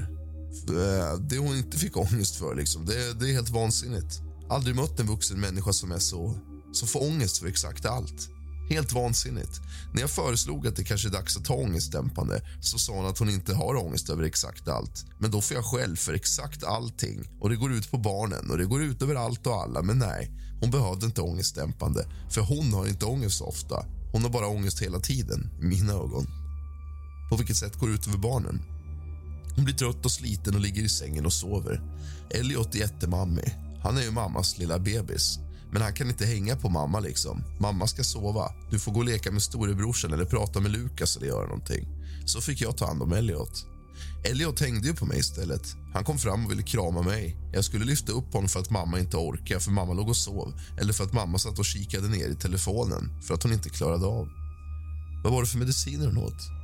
Eh, 0.70 1.20
det 1.20 1.38
hon 1.38 1.58
inte 1.58 1.78
fick 1.78 1.98
ångest 1.98 2.36
för, 2.36 2.56
liksom, 2.56 2.86
det, 2.86 3.14
det 3.20 3.30
är 3.30 3.34
helt 3.34 3.50
vansinnigt. 3.50 4.22
Aldrig 4.50 4.76
mött 4.76 5.00
en 5.00 5.08
vuxen 5.08 5.40
människa 5.40 5.74
som 5.74 5.92
är 5.92 6.00
så, 6.00 6.40
som 6.74 6.88
får 6.88 7.04
ångest 7.04 7.38
för 7.38 7.48
exakt 7.48 7.86
allt. 7.86 8.30
Helt 8.70 8.92
vansinnigt. 8.92 9.62
När 9.94 10.02
jag 10.02 10.10
föreslog 10.10 10.68
att 10.68 10.76
det 10.76 10.84
kanske 10.84 11.08
är 11.08 11.12
dags 11.12 11.38
att 11.38 11.46
ta 11.46 11.54
ångestdämpande 11.54 12.42
så 12.62 12.80
sa 12.80 12.94
hon 12.94 13.06
att 13.06 13.18
hon 13.18 13.30
inte 13.30 13.54
har 13.54 13.76
ångest 13.76 14.10
över 14.10 14.24
exakt 14.24 14.68
allt. 14.68 15.06
Men 15.20 15.32
då 15.32 15.42
får 15.42 15.56
jag 15.56 15.66
själv 15.66 15.96
för 15.96 16.14
exakt 16.14 16.64
allting. 16.64 17.30
Och 17.40 17.50
Det 17.50 17.56
går 17.56 17.74
ut 17.74 17.92
på 17.92 17.98
barnen 17.98 18.52
och 18.52 18.58
det 18.58 18.66
går 18.66 18.84
ut 18.84 19.02
över 19.02 19.16
allt 19.16 19.48
och 19.48 19.54
alla. 19.54 19.82
Men 19.82 20.00
nej, 20.00 20.32
hon 20.62 20.72
behövde 20.72 21.06
inte 21.06 21.22
ångestdämpande. 21.22 22.08
För 22.30 22.42
hon 22.42 22.74
har 22.74 22.88
inte 22.88 23.06
ångest 23.06 23.38
så 23.38 23.46
ofta. 23.46 23.86
Hon 24.12 24.24
har 24.24 24.30
bara 24.30 24.48
ångest 24.48 24.82
hela 24.82 25.00
tiden, 25.00 25.50
i 25.62 25.66
mina 25.66 25.94
ögon. 25.94 26.28
På 27.30 27.36
vilket 27.38 27.58
sätt 27.58 27.80
går 27.80 27.88
det 27.88 27.94
ut 27.94 28.08
över 28.08 28.18
barnen? 28.18 28.62
Hon 29.56 29.66
blir 29.66 29.76
trött 29.76 30.06
och 30.06 30.12
sliten 30.12 30.56
och 30.56 30.62
ligger 30.62 30.82
i 30.82 30.90
sängen 30.90 31.26
och 31.26 31.34
sover. 31.34 31.82
Elliot 32.30 32.76
är 32.76 32.80
jättemammig. 32.80 33.56
Han 33.84 33.98
är 33.98 34.02
ju 34.02 34.12
mammas 34.12 34.58
lilla 34.58 34.80
bebis. 34.80 35.40
Men 35.72 35.82
han 35.82 35.94
kan 35.94 36.10
inte 36.10 36.26
hänga 36.26 36.56
på 36.56 36.70
mamma. 36.70 37.00
liksom. 37.00 37.44
Mamma 37.60 37.88
ska 37.88 38.04
sova. 38.04 38.52
Du 38.72 38.80
får 38.80 38.92
gå 38.92 39.00
och 39.00 39.06
leka 39.06 39.32
med 39.32 39.42
storebrorsan 39.42 40.14
eller 40.14 40.26
prata 40.26 40.60
med 40.60 40.72
Lukas 40.72 41.18
eller 41.18 41.28
göra 41.28 41.48
någonting. 41.48 41.88
Så 42.26 42.42
fick 42.42 42.62
jag 42.62 42.78
ta 42.78 42.88
hand 42.88 43.02
om 43.02 43.14
Elliot. 43.14 43.66
Elliot 44.24 44.60
hängde 44.60 44.88
ju 44.88 44.94
på 44.94 45.06
mig 45.06 45.20
istället. 45.20 45.76
Han 45.94 46.04
kom 46.04 46.18
fram 46.18 46.46
och 46.46 46.52
ville 46.52 46.64
krama 46.64 47.02
mig. 47.02 47.38
Jag 47.54 47.66
skulle 47.66 47.86
lyfta 47.86 48.12
upp 48.12 48.34
honom 48.34 48.50
för 48.50 48.60
att 48.60 48.70
mamma 48.70 49.00
inte 49.00 49.18
orkade, 49.18 49.60
för 49.60 49.72
mamma 49.72 49.94
låg 49.94 50.10
och 50.10 50.18
sov 50.18 50.54
eller 50.82 50.94
för 50.94 51.04
att 51.04 51.14
mamma 51.14 51.38
satt 51.38 51.60
och 51.60 51.66
kikade 51.66 52.08
ner 52.08 52.30
i 52.30 52.36
telefonen 52.36 53.22
för 53.28 53.34
att 53.34 53.44
hon 53.44 53.54
inte 53.54 53.70
klarade 53.70 54.06
av. 54.06 54.28
Vad 55.24 55.34
var 55.34 55.42
det 55.42 55.48
för 55.48 55.58
mediciner 55.58 56.06
hon 56.06 56.18
åt? 56.18 56.59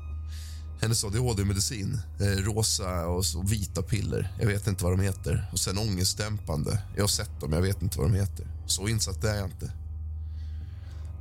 Hennes 0.82 1.04
adhd-medicin, 1.04 2.00
eh, 2.20 2.26
rosa 2.26 3.08
och 3.08 3.52
vita 3.52 3.82
piller. 3.82 4.34
Jag 4.40 4.48
vet 4.48 4.68
inte 4.68 4.84
vad 4.84 4.94
de 4.94 5.04
heter. 5.04 5.50
Och 5.52 5.60
sen 5.60 5.78
ångestdämpande. 5.78 6.84
Jag 6.96 7.04
har 7.04 7.08
sett 7.08 7.40
dem, 7.40 7.54
jag 7.54 7.62
vet 7.62 7.82
inte 7.82 7.98
vad 7.98 8.12
de 8.12 8.16
heter. 8.16 8.48
Så 8.66 8.88
insatt 8.88 9.24
är 9.24 9.36
jag 9.36 9.46
inte. 9.46 9.72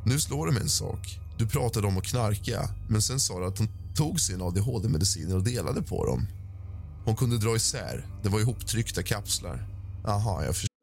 Nu 0.06 0.20
slår 0.20 0.46
det 0.46 0.52
mig 0.52 0.62
en 0.62 0.68
sak. 0.68 1.20
Du 1.38 1.46
pratade 1.46 1.86
om 1.86 1.98
att 1.98 2.04
knarka, 2.04 2.68
men 2.88 3.02
sen 3.02 3.20
sa 3.20 3.38
du 3.40 3.46
att 3.46 3.58
hon 3.58 3.68
tog 3.94 4.20
sina 4.20 4.44
adhd-mediciner 4.44 5.36
och 5.36 5.44
delade 5.44 5.82
på 5.82 6.06
dem. 6.06 6.26
Hon 7.04 7.16
kunde 7.16 7.38
dra 7.38 7.56
isär. 7.56 8.06
Det 8.22 8.28
var 8.28 8.40
ihoptryckta 8.40 9.02
kapslar. 9.02 9.68
Aha, 10.04 10.44
jag 10.44 10.54
förstår. 10.54 10.74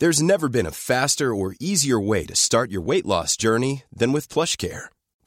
There's 0.00 0.22
never 0.22 0.48
been 0.48 0.66
a 0.66 0.70
faster 0.70 1.26
or 1.26 1.54
easier 1.60 2.08
way 2.08 2.26
to 2.26 2.34
start 2.34 2.70
your 2.70 2.86
weight 2.86 3.06
loss 3.06 3.36
journey 3.36 3.82
than 3.98 4.12
with 4.12 4.32
PlushCare. 4.32 4.88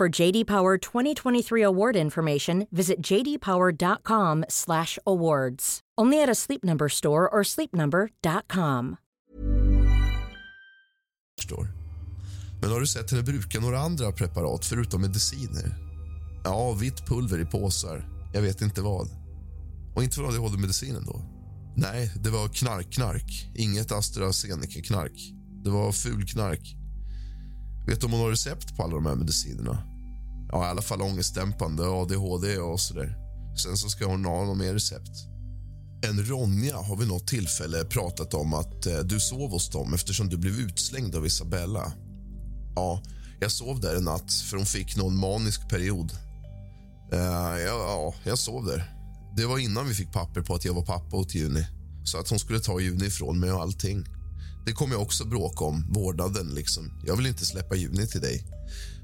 For 0.00 0.20
JD 0.20 0.46
Power 0.46 0.92
2023 0.92 1.62
award 1.62 1.96
information, 1.96 2.66
visit 2.70 2.96
jdpower.com/awards. 3.10 5.80
Only 6.00 6.22
at 6.22 6.30
a 6.30 6.34
Sleep 6.34 6.64
Number 6.64 6.88
store 6.88 7.28
or 7.28 7.44
sleepnumber.com. 7.44 8.96
förstår. 11.38 11.68
Men 12.60 12.70
har 12.70 12.80
du 12.80 12.86
sett 12.86 13.10
henne 13.10 13.22
bruka 13.22 13.60
några 13.60 13.80
andra 13.80 14.12
preparat 14.12 14.64
förutom 14.64 15.02
mediciner? 15.02 15.74
Ja, 16.44 16.72
vitt 16.72 17.06
pulver 17.06 17.40
i 17.40 17.44
påsar. 17.44 18.08
Jag 18.34 18.42
vet 18.42 18.62
inte 18.62 18.82
vad. 18.82 19.08
Och 19.94 20.02
inte 20.02 20.16
från 20.16 20.26
ADHD-medicinen 20.26 21.04
då? 21.04 21.22
Nej, 21.76 22.12
det 22.16 22.30
var 22.30 22.48
knark-knark. 22.48 23.50
Inget 23.54 23.92
AstraZeneca-knark. 23.92 25.32
Det 25.64 25.70
var 25.70 25.92
fulknark. 25.92 26.76
Vet 27.86 28.00
du 28.00 28.06
om 28.06 28.12
hon 28.12 28.20
har 28.20 28.30
recept 28.30 28.76
på 28.76 28.82
alla 28.82 28.94
de 28.94 29.06
här 29.06 29.14
medicinerna? 29.14 29.89
Ja, 30.52 30.66
i 30.66 30.68
alla 30.68 30.82
fall 30.82 31.02
ångestdämpande, 31.02 31.88
ADHD 31.88 32.58
och 32.58 32.80
så 32.80 32.94
där. 32.94 33.16
Sen 33.62 33.76
så 33.76 33.88
ska 33.88 34.06
hon 34.06 34.24
ha 34.24 34.44
något 34.44 34.58
mer 34.58 34.74
recept. 34.74 35.10
En 36.02 36.24
Ronja 36.24 36.76
har 36.76 36.96
vid 36.96 37.08
något 37.08 37.26
tillfälle 37.26 37.84
pratat 37.84 38.34
om 38.34 38.54
att 38.54 38.86
eh, 38.86 38.98
du 38.98 39.20
sov 39.20 39.50
hos 39.50 39.70
dem 39.70 39.94
eftersom 39.94 40.28
du 40.28 40.36
blev 40.36 40.60
utslängd 40.60 41.16
av 41.16 41.26
Isabella. 41.26 41.92
Ja, 42.74 43.02
jag 43.40 43.50
sov 43.50 43.80
där 43.80 43.96
en 43.96 44.04
natt 44.04 44.32
för 44.32 44.56
hon 44.56 44.66
fick 44.66 44.96
någon 44.96 45.16
manisk 45.16 45.68
period. 45.68 46.12
Uh, 47.12 47.20
ja, 47.20 47.58
ja, 47.60 48.14
jag 48.24 48.38
sov 48.38 48.66
där. 48.66 48.94
Det 49.36 49.46
var 49.46 49.58
innan 49.58 49.88
vi 49.88 49.94
fick 49.94 50.12
papper 50.12 50.40
på 50.40 50.54
att 50.54 50.64
jag 50.64 50.74
var 50.74 50.82
pappa 50.82 51.16
åt 51.16 51.34
Juni. 51.34 51.66
Så 52.04 52.18
att 52.18 52.28
hon 52.28 52.38
skulle 52.38 52.60
ta 52.60 52.80
Juni 52.80 53.06
ifrån 53.06 53.40
mig 53.40 53.52
och 53.52 53.62
allting. 53.62 54.06
Det 54.66 54.72
kommer 54.72 54.94
jag 54.94 55.02
också 55.02 55.24
bråka 55.24 55.64
om, 55.64 55.86
vårdnaden. 55.92 56.48
Liksom. 56.48 57.02
Jag 57.06 57.16
vill 57.16 57.26
inte 57.26 57.46
släppa 57.46 57.74
Juni 57.74 58.06
till 58.06 58.20
dig. 58.20 58.44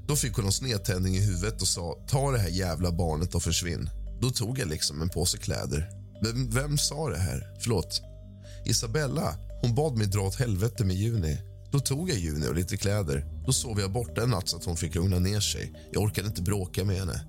Då 0.07 0.15
fick 0.15 0.35
hon 0.35 0.45
en 0.45 0.51
snedtändning 0.51 1.15
i 1.15 1.19
huvudet 1.19 1.61
och 1.61 1.67
sa 1.67 2.05
ta 2.07 2.31
det 2.31 2.39
här 2.39 2.49
jävla 2.49 2.91
barnet 2.91 3.35
och 3.35 3.43
försvinn. 3.43 3.89
Då 4.21 4.29
tog 4.29 4.59
jag 4.59 4.67
liksom 4.67 5.01
en 5.01 5.09
påse 5.09 5.37
kläder. 5.37 5.89
Vem, 6.23 6.49
vem 6.49 6.77
sa 6.77 7.09
det 7.09 7.17
här? 7.17 7.43
Förlåt. 7.59 8.01
Isabella. 8.65 9.35
Hon 9.61 9.75
bad 9.75 9.97
mig 9.97 10.07
dra 10.07 10.21
åt 10.21 10.35
helvete 10.35 10.85
med 10.85 10.95
Juni. 10.95 11.37
Då 11.71 11.79
tog 11.79 12.09
jag 12.09 12.17
Juni 12.17 12.47
och 12.47 12.55
lite 12.55 12.77
kläder. 12.77 13.25
Då 13.45 13.53
sov 13.53 13.79
jag 13.79 13.91
borta 13.91 14.23
en 14.23 14.29
natt 14.29 14.49
så 14.49 14.57
att 14.57 14.65
hon 14.65 14.77
fick 14.77 14.95
lugna 14.95 15.19
ner 15.19 15.39
sig. 15.39 15.73
Jag 15.91 16.03
orkade 16.03 16.27
inte 16.27 16.41
bråka 16.41 16.83
med 16.83 16.95
henne. 16.95 17.21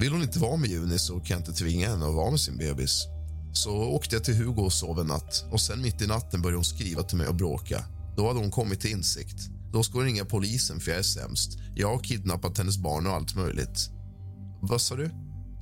Vill 0.00 0.12
hon 0.12 0.22
inte 0.22 0.38
vara 0.38 0.56
med 0.56 0.70
Juni 0.70 0.98
så 0.98 1.20
kan 1.20 1.24
jag 1.28 1.40
inte 1.40 1.52
tvinga 1.52 1.88
henne 1.88 2.06
att 2.06 2.14
vara 2.14 2.30
med 2.30 2.40
sin 2.40 2.56
bebis. 2.56 3.06
Så 3.52 3.70
åkte 3.70 4.16
jag 4.16 4.24
till 4.24 4.34
Hugo 4.34 4.62
och 4.62 4.72
sov 4.72 5.00
en 5.00 5.06
natt. 5.06 5.44
Och 5.50 5.60
sen 5.60 5.82
mitt 5.82 6.02
i 6.02 6.06
natten 6.06 6.42
började 6.42 6.56
hon 6.56 6.64
skriva 6.64 7.02
till 7.02 7.16
mig 7.18 7.26
och 7.26 7.34
bråka. 7.34 7.84
Då 8.16 8.28
hade 8.28 8.40
hon 8.40 8.50
kommit 8.50 8.80
till 8.80 8.90
insikt. 8.90 9.50
Då 9.72 9.82
ska 9.82 9.98
hon 9.98 10.04
ringa 10.04 10.24
polisen 10.24 10.80
för 10.80 10.90
jag 10.90 10.98
är 10.98 11.02
sämst. 11.02 11.58
Jag 11.74 11.88
har 11.88 11.98
kidnappat 11.98 12.58
hennes 12.58 12.78
barn 12.78 13.06
och 13.06 13.12
allt 13.12 13.36
möjligt. 13.36 13.90
Vad 14.62 14.80
sa 14.80 14.96
du? 14.96 15.10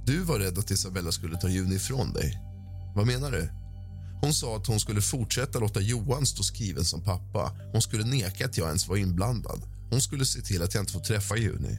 Du 0.07 0.23
var 0.23 0.38
rädd 0.38 0.59
att 0.59 0.71
Isabella 0.71 1.12
skulle 1.12 1.37
ta 1.37 1.49
Juni 1.49 1.75
ifrån 1.75 2.12
dig. 2.12 2.38
Vad 2.95 3.07
menar 3.07 3.30
du? 3.30 3.50
Hon 4.21 4.35
sa 4.35 4.57
att 4.57 4.66
hon 4.66 4.80
skulle 4.80 5.00
fortsätta 5.00 5.59
låta 5.59 5.80
Johan 5.80 6.26
stå 6.26 6.42
skriven 6.42 6.85
som 6.85 7.04
pappa. 7.04 7.52
Hon 7.73 7.83
skulle 7.83 8.04
neka 8.04 8.45
att 8.45 8.59
jag 8.59 8.66
ens 8.66 8.88
var 8.88 8.97
inblandad. 8.97 9.62
Hon 9.90 10.00
skulle 10.00 10.26
se 10.26 10.40
till 10.40 10.62
att 10.62 10.75
jag 10.75 10.83
inte 10.83 10.92
får 10.92 11.00
träffa 11.00 11.37
Juni. 11.37 11.78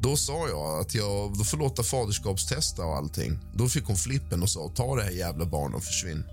Då 0.00 0.16
sa 0.16 0.48
jag 0.48 0.80
att 0.80 0.94
jag 0.94 1.38
då 1.38 1.44
får 1.44 1.58
låta 1.58 1.82
faderskapstesta 1.82 2.84
och 2.84 2.96
allting. 2.96 3.38
Då 3.54 3.68
fick 3.68 3.84
hon 3.84 3.96
flippen 3.96 4.42
och 4.42 4.50
sa 4.50 4.72
ta 4.74 4.96
det 4.96 5.02
här 5.02 5.10
jävla 5.10 5.46
barnet 5.46 5.76
och 5.76 5.84
försvinn. 5.84 6.24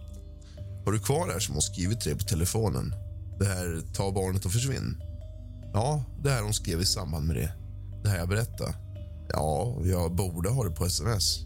Har 0.85 0.91
du 0.91 0.99
kvar 0.99 1.27
det 1.27 1.33
här 1.33 1.39
som 1.39 1.55
hon 1.55 1.61
skrivit 1.61 2.01
till 2.01 2.09
dig 2.09 2.19
på 2.19 2.25
telefonen? 2.25 2.93
Det 3.39 3.45
här 3.45 3.81
ta 3.93 4.11
barnet 4.11 4.45
och 4.45 4.51
försvinn? 4.51 4.97
Ja, 5.73 6.03
det 6.23 6.29
här 6.29 6.41
hon 6.41 6.53
skrev 6.53 6.81
i 6.81 6.85
samband 6.85 7.27
med 7.27 7.35
det. 7.35 7.53
Det 8.03 8.09
här 8.09 8.17
jag 8.17 8.29
berättade. 8.29 8.75
Ja, 9.29 9.77
jag 9.83 10.15
borde 10.15 10.49
ha 10.49 10.63
det 10.63 10.71
på 10.71 10.85
sms. 10.85 11.39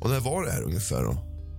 Och 0.00 0.10
när 0.10 0.20
var 0.20 0.44
det 0.44 0.50
här 0.50 0.62
ungefär 0.62 1.02
då? 1.02 1.16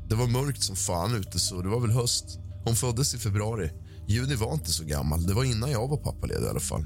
Det 0.09 0.15
var 0.15 0.27
mörkt 0.27 0.63
som 0.63 0.75
fan 0.75 1.15
ute 1.15 1.39
så 1.39 1.61
det 1.61 1.69
var 1.69 1.79
väl 1.79 1.91
höst. 1.91 2.39
Hon 2.65 2.75
föddes 2.75 3.13
i 3.13 3.17
februari. 3.17 3.71
Juni 4.07 4.35
var 4.35 4.53
inte 4.53 4.71
så 4.71 4.83
gammal. 4.83 5.27
Det 5.27 5.33
var 5.33 5.43
innan 5.43 5.71
jag 5.71 5.87
var 5.87 5.97
pappaledig 5.97 6.45
i 6.45 6.49
alla 6.49 6.59
fall. 6.59 6.85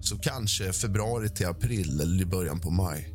Så 0.00 0.18
kanske 0.18 0.72
februari 0.72 1.28
till 1.28 1.46
april 1.46 2.00
eller 2.00 2.22
i 2.22 2.26
början 2.26 2.60
på 2.60 2.70
maj. 2.70 3.14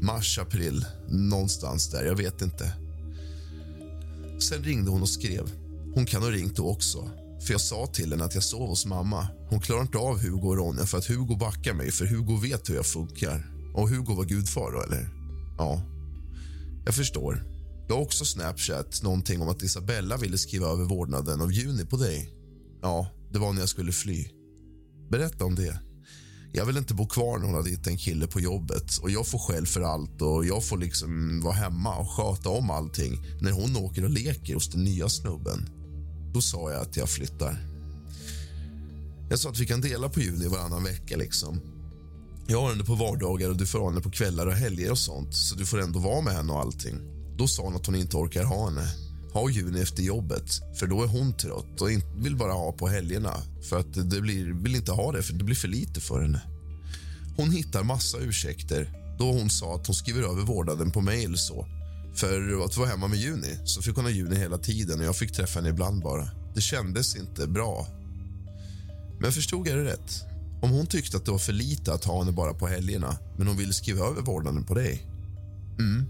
Mars, 0.00 0.38
april, 0.38 0.86
någonstans 1.08 1.90
där. 1.90 2.04
Jag 2.04 2.16
vet 2.16 2.42
inte. 2.42 2.72
Sen 4.40 4.62
ringde 4.62 4.90
hon 4.90 5.02
och 5.02 5.08
skrev. 5.08 5.50
Hon 5.94 6.06
kan 6.06 6.22
ha 6.22 6.30
ringt 6.30 6.56
då 6.56 6.68
också. 6.68 7.10
För 7.40 7.52
Jag 7.52 7.60
sa 7.60 7.86
till 7.86 8.10
henne 8.10 8.24
att 8.24 8.34
jag 8.34 8.44
sov 8.44 8.68
hos 8.68 8.86
mamma. 8.86 9.28
Hon 9.48 9.60
klarar 9.60 9.82
inte 9.82 9.98
av 9.98 10.18
Hugo 10.18 10.48
och 10.48 10.56
Ronja 10.56 10.86
för 10.86 10.98
att 10.98 11.06
Hugo 11.06 11.36
backar 11.36 11.74
mig 11.74 11.90
för 11.90 12.06
Hugo 12.06 12.36
vet 12.36 12.70
hur 12.70 12.74
jag 12.74 12.86
funkar. 12.86 13.50
Och 13.74 13.88
Hugo 13.88 14.14
var 14.14 14.24
gudfar 14.24 14.72
då, 14.72 14.82
eller? 14.82 15.08
Ja, 15.58 15.82
jag 16.84 16.94
förstår. 16.94 17.44
Jag 17.88 17.94
har 17.94 18.02
också 18.02 18.24
Snapchat 18.24 19.02
någonting 19.02 19.42
om 19.42 19.48
att 19.48 19.62
Isabella 19.62 20.16
ville 20.16 20.38
skriva 20.38 20.66
över 20.66 20.84
vårdnaden 20.84 21.40
av 21.40 21.52
Juni 21.52 21.84
på 21.84 21.96
dig. 21.96 22.30
Ja, 22.82 23.10
det 23.32 23.38
var 23.38 23.52
när 23.52 23.60
jag 23.60 23.68
skulle 23.68 23.92
fly. 23.92 24.26
Berätta 25.10 25.44
om 25.44 25.54
det. 25.54 25.80
Jag 26.52 26.64
vill 26.66 26.76
inte 26.76 26.94
bo 26.94 27.06
kvar 27.06 27.38
när 27.38 27.46
hon 27.46 27.54
har 27.54 27.62
dit 27.62 27.86
en 27.86 27.96
kille 27.96 28.26
på 28.26 28.40
jobbet 28.40 28.96
och 29.02 29.10
jag 29.10 29.26
får 29.26 29.38
skäll 29.38 29.66
för 29.66 29.80
allt 29.80 30.22
och 30.22 30.46
jag 30.46 30.64
får 30.64 30.78
liksom 30.78 31.40
vara 31.40 31.54
hemma 31.54 31.96
och 31.96 32.10
sköta 32.10 32.48
om 32.48 32.70
allting 32.70 33.18
när 33.40 33.52
hon 33.52 33.76
åker 33.76 34.04
och 34.04 34.10
leker 34.10 34.54
hos 34.54 34.68
den 34.68 34.84
nya 34.84 35.08
snubben. 35.08 35.68
Då 36.34 36.40
sa 36.40 36.72
jag 36.72 36.82
att 36.82 36.96
jag 36.96 37.08
flyttar. 37.08 37.64
Jag 39.30 39.38
sa 39.38 39.50
att 39.50 39.58
vi 39.58 39.66
kan 39.66 39.80
dela 39.80 40.08
på 40.08 40.20
Juni 40.20 40.48
varannan 40.48 40.84
vecka. 40.84 41.16
liksom. 41.16 41.60
Jag 42.46 42.60
har 42.60 42.70
henne 42.70 42.84
på 42.84 42.94
vardagar 42.94 43.48
och 43.50 43.56
du 43.56 43.66
får 43.66 43.78
ha 43.78 43.88
henne 43.88 44.00
på 44.00 44.10
kvällar 44.10 44.46
och 44.46 44.52
helger 44.52 44.90
och 44.90 44.98
sånt 44.98 45.34
så 45.34 45.54
du 45.54 45.66
får 45.66 45.80
ändå 45.80 45.98
vara 45.98 46.20
med 46.20 46.32
henne 46.34 46.52
och 46.52 46.60
allting. 46.60 46.94
Då 47.36 47.48
sa 47.48 47.62
hon 47.62 47.76
att 47.76 47.86
hon 47.86 47.94
inte 47.94 48.16
orkar 48.16 48.44
ha 48.44 48.68
henne. 48.68 48.88
Ha 49.38 49.50
Juni 49.50 49.80
efter 49.80 50.02
jobbet, 50.02 50.60
för 50.74 50.86
då 50.86 51.02
är 51.02 51.06
hon 51.06 51.32
trött 51.32 51.80
och 51.80 51.88
vill 52.16 52.36
bara 52.36 52.52
ha 52.52 52.72
på 52.72 52.88
helgerna. 52.88 53.34
För 53.68 53.80
att 53.80 54.10
det 54.10 54.20
blir, 54.20 54.62
vill 54.62 54.76
inte 54.76 54.92
ha 54.92 55.12
det, 55.12 55.22
för 55.22 55.32
det 55.32 55.44
blir 55.44 55.56
för 55.56 55.68
lite 55.68 56.00
för 56.00 56.22
henne. 56.22 56.40
Hon 57.36 57.50
hittar 57.50 57.82
massa 57.82 58.18
ursäkter 58.18 58.92
då 59.18 59.32
hon 59.32 59.50
sa 59.50 59.74
att 59.74 59.86
hon 59.86 59.96
skriver 59.96 60.22
över 60.22 60.42
vårdnaden 60.42 60.90
på 60.90 61.00
mig 61.00 61.36
så. 61.36 61.66
För 62.14 62.64
att 62.64 62.76
vara 62.76 62.88
hemma 62.88 63.08
med 63.08 63.18
Juni 63.18 63.58
så 63.64 63.82
fick 63.82 63.96
hon 63.96 64.04
ha 64.04 64.10
Juni 64.10 64.36
hela 64.36 64.58
tiden 64.58 65.00
och 65.00 65.06
jag 65.06 65.16
fick 65.16 65.32
träffa 65.32 65.58
henne 65.58 65.70
ibland 65.70 66.02
bara. 66.02 66.28
Det 66.54 66.60
kändes 66.60 67.16
inte 67.16 67.46
bra. 67.46 67.86
Men 69.20 69.32
förstod 69.32 69.68
jag 69.68 69.78
det 69.78 69.84
rätt? 69.84 70.24
Om 70.62 70.70
hon 70.70 70.86
tyckte 70.86 71.16
att 71.16 71.24
det 71.24 71.30
var 71.30 71.38
för 71.38 71.52
lite 71.52 71.92
att 71.92 72.04
ha 72.04 72.18
henne 72.18 72.32
bara 72.32 72.54
på 72.54 72.66
helgerna 72.66 73.16
men 73.36 73.46
hon 73.46 73.56
ville 73.56 73.72
skriva 73.72 74.06
över 74.06 74.22
vårdnaden 74.22 74.64
på 74.64 74.74
dig. 74.74 75.06
Mm. 75.78 76.04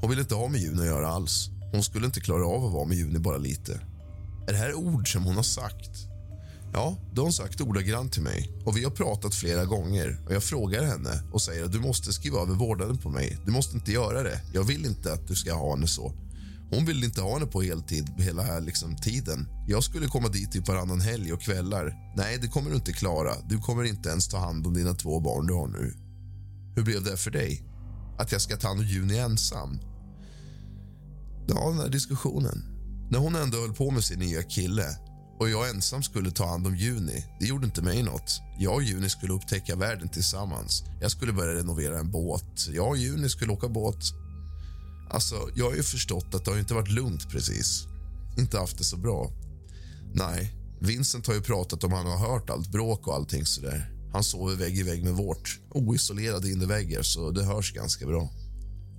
Hon 0.00 0.10
ville 0.10 0.22
inte 0.22 0.34
ha 0.34 0.48
med 0.48 0.60
Juni 0.60 0.80
att 0.80 0.86
göra 0.86 1.08
alls. 1.08 1.50
Hon 1.72 1.82
skulle 1.82 2.06
inte 2.06 2.20
klara 2.20 2.46
av 2.46 2.64
att 2.64 2.72
vara 2.72 2.84
med 2.84 2.96
Juni 2.96 3.18
bara 3.18 3.36
lite. 3.36 3.80
Är 4.48 4.52
det 4.52 4.58
här 4.58 4.74
ord 4.74 5.12
som 5.12 5.24
hon 5.24 5.36
har 5.36 5.42
sagt? 5.42 5.90
Ja, 6.72 6.96
det 7.12 7.20
har 7.20 7.24
hon 7.24 7.32
sagt 7.32 7.60
ordagrant 7.60 8.12
till 8.12 8.22
mig. 8.22 8.50
Och 8.64 8.76
Vi 8.76 8.84
har 8.84 8.90
pratat 8.90 9.34
flera 9.34 9.64
gånger 9.64 10.20
och 10.26 10.34
jag 10.34 10.42
frågar 10.42 10.82
henne 10.82 11.22
och 11.32 11.42
säger 11.42 11.64
att 11.64 11.72
du 11.72 11.80
måste 11.80 12.12
skriva 12.12 12.40
över 12.40 12.54
vårdnaden 12.54 12.98
på 12.98 13.10
mig. 13.10 13.38
Du 13.44 13.52
måste 13.52 13.76
inte 13.76 13.92
göra 13.92 14.22
det. 14.22 14.40
Jag 14.54 14.64
vill 14.64 14.86
inte 14.86 15.12
att 15.12 15.28
du 15.28 15.34
ska 15.34 15.54
ha 15.54 15.74
henne 15.74 15.86
så. 15.86 16.12
Hon 16.70 16.84
vill 16.84 17.04
inte 17.04 17.20
ha 17.20 17.34
henne 17.34 17.46
på 17.46 17.62
heltid 17.62 18.10
hela 18.18 18.42
här 18.42 18.60
liksom, 18.60 18.96
tiden. 18.96 19.48
Jag 19.68 19.84
skulle 19.84 20.06
komma 20.06 20.28
dit 20.28 20.52
typ 20.52 20.68
varannan 20.68 21.00
helg 21.00 21.32
och 21.32 21.42
kvällar. 21.42 21.94
Nej, 22.16 22.38
det 22.38 22.48
kommer 22.48 22.70
du 22.70 22.76
inte 22.76 22.92
klara. 22.92 23.34
Du 23.48 23.58
kommer 23.58 23.84
inte 23.84 24.08
ens 24.08 24.28
ta 24.28 24.38
hand 24.38 24.66
om 24.66 24.74
dina 24.74 24.94
två 24.94 25.20
barn 25.20 25.46
du 25.46 25.54
har 25.54 25.68
nu. 25.68 25.94
Hur 26.76 26.82
blev 26.82 27.04
det 27.04 27.16
för 27.16 27.30
dig? 27.30 27.62
Att 28.18 28.32
jag 28.32 28.40
ska 28.40 28.56
ta 28.56 28.68
hand 28.68 28.80
om 28.80 28.86
Juni 28.86 29.18
ensam? 29.18 29.80
Ja, 31.54 31.68
den 31.68 31.78
här 31.78 31.88
diskussionen. 31.88 32.64
När 33.10 33.18
hon 33.18 33.36
ändå 33.36 33.58
höll 33.58 33.74
på 33.74 33.90
med 33.90 34.04
sin 34.04 34.18
nya 34.18 34.42
kille 34.42 34.86
och 35.40 35.50
jag 35.50 35.70
ensam 35.70 36.02
skulle 36.02 36.30
ta 36.30 36.46
hand 36.46 36.66
om 36.66 36.76
Juni, 36.76 37.24
det 37.40 37.46
gjorde 37.46 37.66
inte 37.66 37.82
mig 37.82 38.02
något. 38.02 38.40
Jag 38.58 38.74
och 38.74 38.82
Juni 38.82 39.10
skulle 39.10 39.32
upptäcka 39.32 39.76
världen 39.76 40.08
tillsammans. 40.08 40.84
Jag 41.00 41.10
skulle 41.10 41.32
börja 41.32 41.54
renovera 41.54 41.98
en 41.98 42.10
båt. 42.10 42.68
Jag 42.72 42.88
och 42.88 42.96
Juni 42.96 43.28
skulle 43.28 43.52
åka 43.52 43.68
båt. 43.68 44.02
Alltså, 45.10 45.34
jag 45.54 45.64
har 45.64 45.76
ju 45.76 45.82
förstått 45.82 46.34
att 46.34 46.44
det 46.44 46.50
har 46.50 46.58
inte 46.58 46.74
varit 46.74 46.90
lugnt 46.90 47.30
precis. 47.30 47.86
Inte 48.38 48.58
haft 48.58 48.78
det 48.78 48.84
så 48.84 48.96
bra. 48.96 49.30
Nej, 50.14 50.54
Vincent 50.80 51.26
har 51.26 51.34
ju 51.34 51.40
pratat 51.40 51.84
om 51.84 51.92
han 51.92 52.06
har 52.06 52.18
hört 52.18 52.50
allt 52.50 52.72
bråk 52.72 53.06
och 53.06 53.14
allting 53.14 53.46
sådär. 53.46 53.90
Han 54.12 54.24
sover 54.24 54.56
vägg 54.56 54.78
i 54.78 54.82
vägg 54.82 55.04
med 55.04 55.12
vårt, 55.12 55.60
oisolerade 55.70 56.50
inneväggar 56.50 57.02
så 57.02 57.30
det 57.30 57.44
hörs 57.44 57.72
ganska 57.72 58.06
bra. 58.06 58.30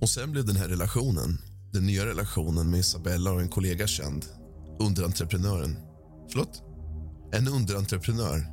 Och 0.00 0.10
sen 0.10 0.32
blev 0.32 0.44
den 0.44 0.56
här 0.56 0.68
relationen, 0.68 1.38
den 1.74 1.86
nya 1.86 2.06
relationen 2.06 2.70
med 2.70 2.80
Isabella 2.80 3.32
och 3.32 3.40
en 3.40 3.48
kollega 3.48 3.86
känd. 3.86 4.24
Underentreprenören. 4.78 5.76
Förlåt? 6.30 6.62
En 7.32 7.48
underentreprenör. 7.48 8.46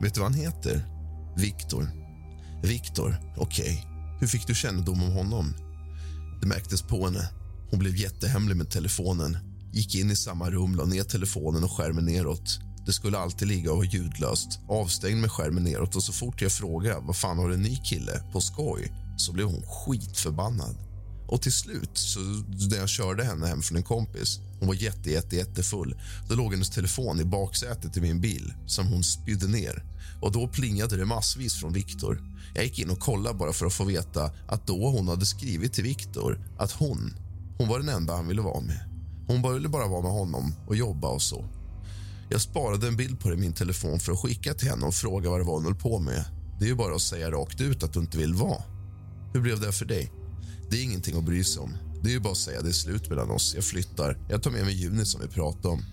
Vet 0.00 0.14
du 0.14 0.20
vad 0.20 0.32
han 0.32 0.40
heter? 0.40 0.86
Viktor. 1.36 1.90
Viktor, 2.62 3.16
okej. 3.36 3.64
Okay. 3.64 4.18
Hur 4.20 4.26
fick 4.26 4.46
du 4.46 4.54
kännedom 4.54 5.02
om 5.02 5.12
honom? 5.12 5.54
Det 6.40 6.46
märktes 6.46 6.82
på 6.82 7.04
henne. 7.04 7.30
Hon 7.70 7.78
blev 7.78 7.96
jättehemlig 7.96 8.56
med 8.56 8.70
telefonen. 8.70 9.38
Gick 9.72 9.94
in 9.94 10.10
i 10.10 10.16
samma 10.16 10.50
rum, 10.50 10.74
la 10.74 10.84
ner 10.84 11.04
telefonen 11.04 11.64
och 11.64 11.72
skärmen 11.72 12.04
neråt. 12.04 12.60
Det 12.86 12.92
skulle 12.92 13.18
alltid 13.18 13.48
ligga 13.48 13.70
och 13.70 13.76
vara 13.76 13.86
ljudlöst. 13.86 14.60
Avstängd 14.68 15.20
med 15.20 15.32
skärmen 15.32 15.64
neråt 15.64 15.96
och 15.96 16.02
så 16.02 16.12
fort 16.12 16.42
jag 16.42 16.52
frågade 16.52 17.00
vad 17.00 17.16
fan 17.16 17.38
har 17.38 17.50
en 17.50 17.62
ny 17.62 17.76
kille 17.76 18.22
på 18.32 18.40
skoj 18.40 18.92
så 19.16 19.32
blev 19.32 19.46
hon 19.46 19.62
skitförbannad. 19.62 20.76
Och 21.26 21.42
till 21.42 21.52
slut, 21.52 21.90
så 21.92 22.20
när 22.70 22.76
jag 22.76 22.88
körde 22.88 23.24
henne 23.24 23.46
hem 23.46 23.62
från 23.62 23.76
en 23.76 23.82
kompis 23.82 24.40
hon 24.58 24.68
var 24.68 24.74
jätte, 24.74 25.10
jätte, 25.10 25.36
jättefull. 25.36 25.94
Då 26.28 26.34
låg 26.34 26.52
hennes 26.52 26.70
telefon 26.70 27.20
i 27.20 27.24
baksätet 27.24 27.96
i 27.96 28.00
min 28.00 28.20
bil 28.20 28.54
som 28.66 28.86
hon 28.86 29.04
spydde 29.04 29.46
ner. 29.46 29.84
Och 30.20 30.32
Då 30.32 30.48
plingade 30.48 30.96
det 30.96 31.04
massvis 31.04 31.60
från 31.60 31.72
Viktor. 31.72 32.22
Jag 32.54 32.64
gick 32.64 32.78
in 32.78 32.90
och 32.90 33.00
kollade 33.00 33.38
bara 33.38 33.52
för 33.52 33.66
att 33.66 33.72
få 33.72 33.84
veta 33.84 34.30
att 34.48 34.66
då 34.66 34.90
hon 34.90 35.08
hade 35.08 35.26
skrivit 35.26 35.72
till 35.72 35.84
Viktor 35.84 36.40
att 36.58 36.72
hon, 36.72 37.14
hon 37.58 37.68
var 37.68 37.78
den 37.78 37.88
enda 37.88 38.16
han 38.16 38.28
ville 38.28 38.42
vara 38.42 38.60
med. 38.60 38.80
Hon 39.26 39.54
ville 39.54 39.68
bara 39.68 39.86
vara 39.86 40.02
med 40.02 40.12
honom 40.12 40.54
och 40.66 40.76
jobba 40.76 41.08
och 41.08 41.22
så. 41.22 41.44
Jag 42.28 42.40
sparade 42.40 42.88
en 42.88 42.96
bild 42.96 43.20
på 43.20 43.28
det 43.28 43.34
i 43.34 43.38
min 43.38 43.52
telefon 43.52 44.00
för 44.00 44.12
att 44.12 44.20
skicka 44.20 44.54
till 44.54 44.68
henne 44.68 44.86
och 44.86 44.94
fråga 44.94 45.30
vad 45.30 45.40
det 45.40 45.44
var 45.44 45.54
hon 45.54 45.64
höll 45.64 45.74
på 45.74 45.98
med. 45.98 46.24
Det 46.58 46.64
är 46.64 46.68
ju 46.68 46.74
bara 46.74 46.94
att 46.94 47.02
säga 47.02 47.30
rakt 47.30 47.60
ut 47.60 47.82
att 47.82 47.92
du 47.92 48.00
inte 48.00 48.18
vill 48.18 48.34
vara. 48.34 48.62
Hur 49.32 49.40
blev 49.40 49.60
det 49.60 49.72
för 49.72 49.84
dig? 49.84 50.12
Det 50.70 50.76
är 50.76 50.82
ingenting 50.82 51.18
att 51.18 51.24
bry 51.24 51.44
sig 51.44 51.62
om. 51.62 51.76
Det 52.02 52.08
är 52.08 52.12
ju 52.12 52.20
bara 52.20 52.32
att 52.32 52.38
säga 52.38 52.62
det 52.62 52.68
är 52.68 52.72
slut 52.72 53.10
mellan 53.10 53.30
oss. 53.30 53.54
Jag 53.54 53.64
flyttar. 53.64 54.18
Jag 54.28 54.42
tar 54.42 54.50
med 54.50 54.64
mig 54.64 54.74
Juni 54.74 55.04
som 55.04 55.20
vi 55.20 55.28
pratade 55.28 55.68
om. 55.68 55.84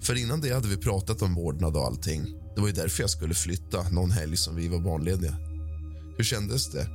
För 0.00 0.14
innan 0.14 0.40
det 0.40 0.54
hade 0.54 0.68
vi 0.68 0.76
pratat 0.76 1.22
om 1.22 1.34
vårdnad 1.34 1.76
och 1.76 1.86
allting. 1.86 2.24
Det 2.54 2.60
var 2.60 2.68
ju 2.68 2.74
därför 2.74 3.02
jag 3.02 3.10
skulle 3.10 3.34
flytta 3.34 3.88
någon 3.90 4.10
helg 4.10 4.36
som 4.36 4.56
vi 4.56 4.68
var 4.68 4.80
barnlediga. 4.80 5.36
Hur 6.16 6.24
kändes 6.24 6.70
det? 6.70 6.88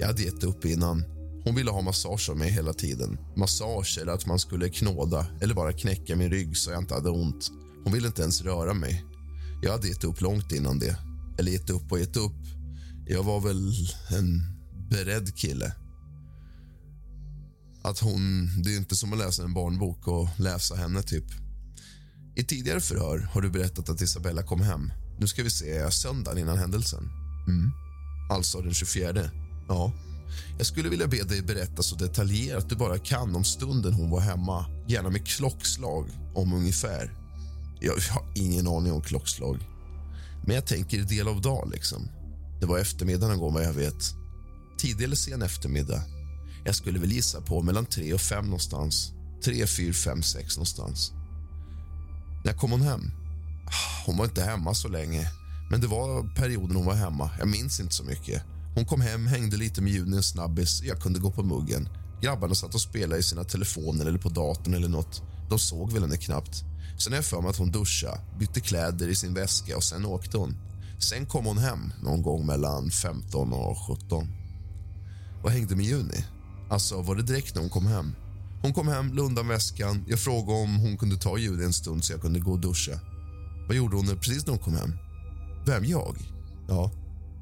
Jag 0.00 0.06
hade 0.06 0.22
gett 0.22 0.44
upp 0.44 0.64
innan. 0.64 1.04
Hon 1.44 1.54
ville 1.54 1.70
ha 1.70 1.80
massage 1.80 2.30
av 2.30 2.36
mig 2.36 2.50
hela 2.50 2.72
tiden. 2.72 3.18
Massage 3.36 3.98
eller 4.02 4.12
att 4.12 4.26
man 4.26 4.38
skulle 4.38 4.68
knåda 4.68 5.26
eller 5.40 5.54
bara 5.54 5.72
knäcka 5.72 6.16
min 6.16 6.30
rygg 6.30 6.56
så 6.56 6.70
jag 6.70 6.80
inte 6.80 6.94
hade 6.94 7.10
ont. 7.10 7.50
Hon 7.84 7.92
ville 7.92 8.06
inte 8.06 8.22
ens 8.22 8.42
röra 8.42 8.74
mig. 8.74 9.04
Jag 9.62 9.72
hade 9.72 9.88
gett 9.88 10.04
upp 10.04 10.20
långt 10.20 10.52
innan 10.52 10.78
det. 10.78 10.96
Eller 11.38 11.52
gett 11.52 11.70
upp 11.70 11.92
och 11.92 11.98
gett 11.98 12.16
upp. 12.16 12.42
Jag 13.06 13.22
var 13.22 13.40
väl 13.40 13.72
en 14.10 14.42
beredd 14.90 15.36
kille. 15.36 15.72
Att 17.84 17.98
hon, 17.98 18.50
det 18.62 18.74
är 18.74 18.76
inte 18.76 18.96
som 18.96 19.12
att 19.12 19.18
läsa 19.18 19.42
en 19.42 19.54
barnbok 19.54 20.08
och 20.08 20.28
läsa 20.38 20.74
henne 20.74 21.02
typ. 21.02 21.24
I 22.36 22.44
tidigare 22.44 22.80
förhör 22.80 23.18
har 23.18 23.42
du 23.42 23.50
berättat 23.50 23.88
att 23.88 24.00
Isabella 24.00 24.42
kom 24.42 24.60
hem. 24.60 24.92
Nu 25.18 25.26
ska 25.26 25.42
vi 25.42 25.50
se, 25.50 25.90
söndagen 25.90 26.38
innan 26.38 26.58
händelsen. 26.58 27.10
Mm. 27.48 27.70
Alltså 28.30 28.60
den 28.60 28.74
24. 28.74 29.30
Ja. 29.68 29.92
Jag 30.58 30.66
skulle 30.66 30.88
vilja 30.88 31.06
be 31.06 31.22
dig 31.22 31.42
berätta 31.42 31.82
så 31.82 31.96
detaljerat 31.96 32.68
du 32.68 32.76
bara 32.76 32.98
kan 32.98 33.36
om 33.36 33.44
stunden 33.44 33.92
hon 33.92 34.10
var 34.10 34.20
hemma. 34.20 34.66
Gärna 34.88 35.10
med 35.10 35.26
klockslag 35.26 36.06
om 36.34 36.52
ungefär. 36.52 37.10
Jag 37.80 37.92
har 37.92 38.24
ingen 38.34 38.66
aning 38.66 38.92
om 38.92 39.02
klockslag. 39.02 39.58
Men 40.46 40.54
jag 40.54 40.66
tänker 40.66 41.02
del 41.02 41.28
av 41.28 41.40
dag 41.40 41.70
liksom. 41.72 42.08
Det 42.60 42.66
var 42.66 42.78
eftermiddag 42.78 43.28
någon 43.28 43.38
gång 43.38 43.54
vad 43.54 43.64
jag 43.64 43.72
vet. 43.72 44.14
Tidig 44.78 45.04
eller 45.04 45.16
sen 45.16 45.42
eftermiddag. 45.42 46.02
Jag 46.64 46.74
skulle 46.74 46.98
väl 46.98 47.12
gissa 47.12 47.40
på 47.40 47.62
mellan 47.62 47.86
tre 47.86 48.12
och 48.14 48.20
fem 48.20 48.44
någonstans. 48.44 49.12
Tre, 49.44 49.66
fyra, 49.66 49.92
fem, 49.92 50.22
sex 50.22 50.56
någonstans. 50.56 51.12
När 52.44 52.52
kom 52.52 52.70
hon 52.70 52.82
hem? 52.82 53.10
Hon 54.06 54.16
var 54.16 54.24
inte 54.24 54.42
hemma 54.42 54.74
så 54.74 54.88
länge. 54.88 55.30
Men 55.70 55.80
det 55.80 55.86
var 55.86 56.34
perioden 56.34 56.76
hon 56.76 56.86
var 56.86 56.94
hemma. 56.94 57.30
Jag 57.38 57.48
minns 57.48 57.80
inte 57.80 57.94
så 57.94 58.04
mycket. 58.04 58.42
Hon 58.74 58.84
kom 58.84 59.00
hem, 59.00 59.26
hängde 59.26 59.56
lite 59.56 59.82
med 59.82 59.92
Juni 59.92 60.16
en 60.16 60.22
snabbis. 60.22 60.82
Jag 60.82 61.00
kunde 61.00 61.18
gå 61.18 61.30
på 61.30 61.42
muggen. 61.42 61.88
Grabbarna 62.20 62.54
satt 62.54 62.74
och 62.74 62.80
spelade 62.80 63.20
i 63.20 63.22
sina 63.22 63.44
telefoner 63.44 64.06
eller 64.06 64.18
på 64.18 64.28
datorn 64.28 64.74
eller 64.74 64.88
nåt. 64.88 65.22
De 65.50 65.58
såg 65.58 65.92
väl 65.92 66.02
henne 66.02 66.16
knappt. 66.16 66.64
Sen 66.98 67.12
är 67.12 67.16
jag 67.16 67.24
för 67.24 67.40
mig 67.40 67.50
att 67.50 67.56
hon 67.56 67.70
duschade, 67.70 68.20
bytte 68.38 68.60
kläder 68.60 69.08
i 69.08 69.14
sin 69.14 69.34
väska 69.34 69.76
och 69.76 69.84
sen 69.84 70.06
åkte 70.06 70.38
hon. 70.38 70.56
Sen 70.98 71.26
kom 71.26 71.44
hon 71.44 71.58
hem 71.58 71.92
någon 72.02 72.22
gång 72.22 72.46
mellan 72.46 72.90
15 72.90 73.52
och 73.52 73.78
17. 73.88 74.28
Och 75.42 75.50
hängde 75.50 75.76
med 75.76 75.86
Juni. 75.86 76.24
Alltså, 76.70 77.02
var 77.02 77.16
det 77.16 77.22
direkt 77.22 77.54
när 77.54 77.62
hon 77.62 77.70
kom 77.70 77.86
hem? 77.86 78.14
Hon 78.62 78.72
kom 78.72 78.88
hem, 78.88 79.08
lade 79.08 79.22
undan 79.22 79.48
väskan. 79.48 80.04
Jag 80.08 80.18
frågade 80.18 80.62
om 80.62 80.76
hon 80.76 80.96
kunde 80.96 81.16
ta 81.16 81.38
Juni 81.38 81.64
en 81.64 81.72
stund 81.72 82.04
så 82.04 82.12
jag 82.12 82.20
kunde 82.20 82.40
gå 82.40 82.52
och 82.52 82.60
duscha. 82.60 83.00
Vad 83.66 83.76
gjorde 83.76 83.96
hon 83.96 84.06
precis 84.06 84.46
när 84.46 84.50
hon 84.50 84.62
kom 84.62 84.74
hem? 84.74 84.92
Vem, 85.66 85.84
jag? 85.84 86.16
Ja, 86.68 86.92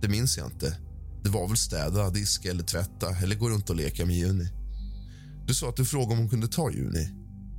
det 0.03 0.09
minns 0.09 0.39
jag 0.39 0.47
inte. 0.47 0.79
Det 1.25 1.31
var 1.31 1.49
väl 1.49 1.57
städa, 1.57 2.11
diska 2.11 2.51
eller 2.51 2.63
tvätta 2.63 3.17
eller 3.23 3.37
gå 3.37 3.49
runt 3.51 3.71
och 3.71 3.77
leka 3.77 4.07
med 4.07 4.17
Juni. 4.17 4.49
Du 5.47 5.55
sa 5.55 5.69
att 5.69 5.77
du 5.77 5.85
frågade 5.85 6.13
om 6.13 6.19
hon 6.19 6.29
kunde 6.29 6.49
ta 6.49 6.71
Juni. 6.71 7.09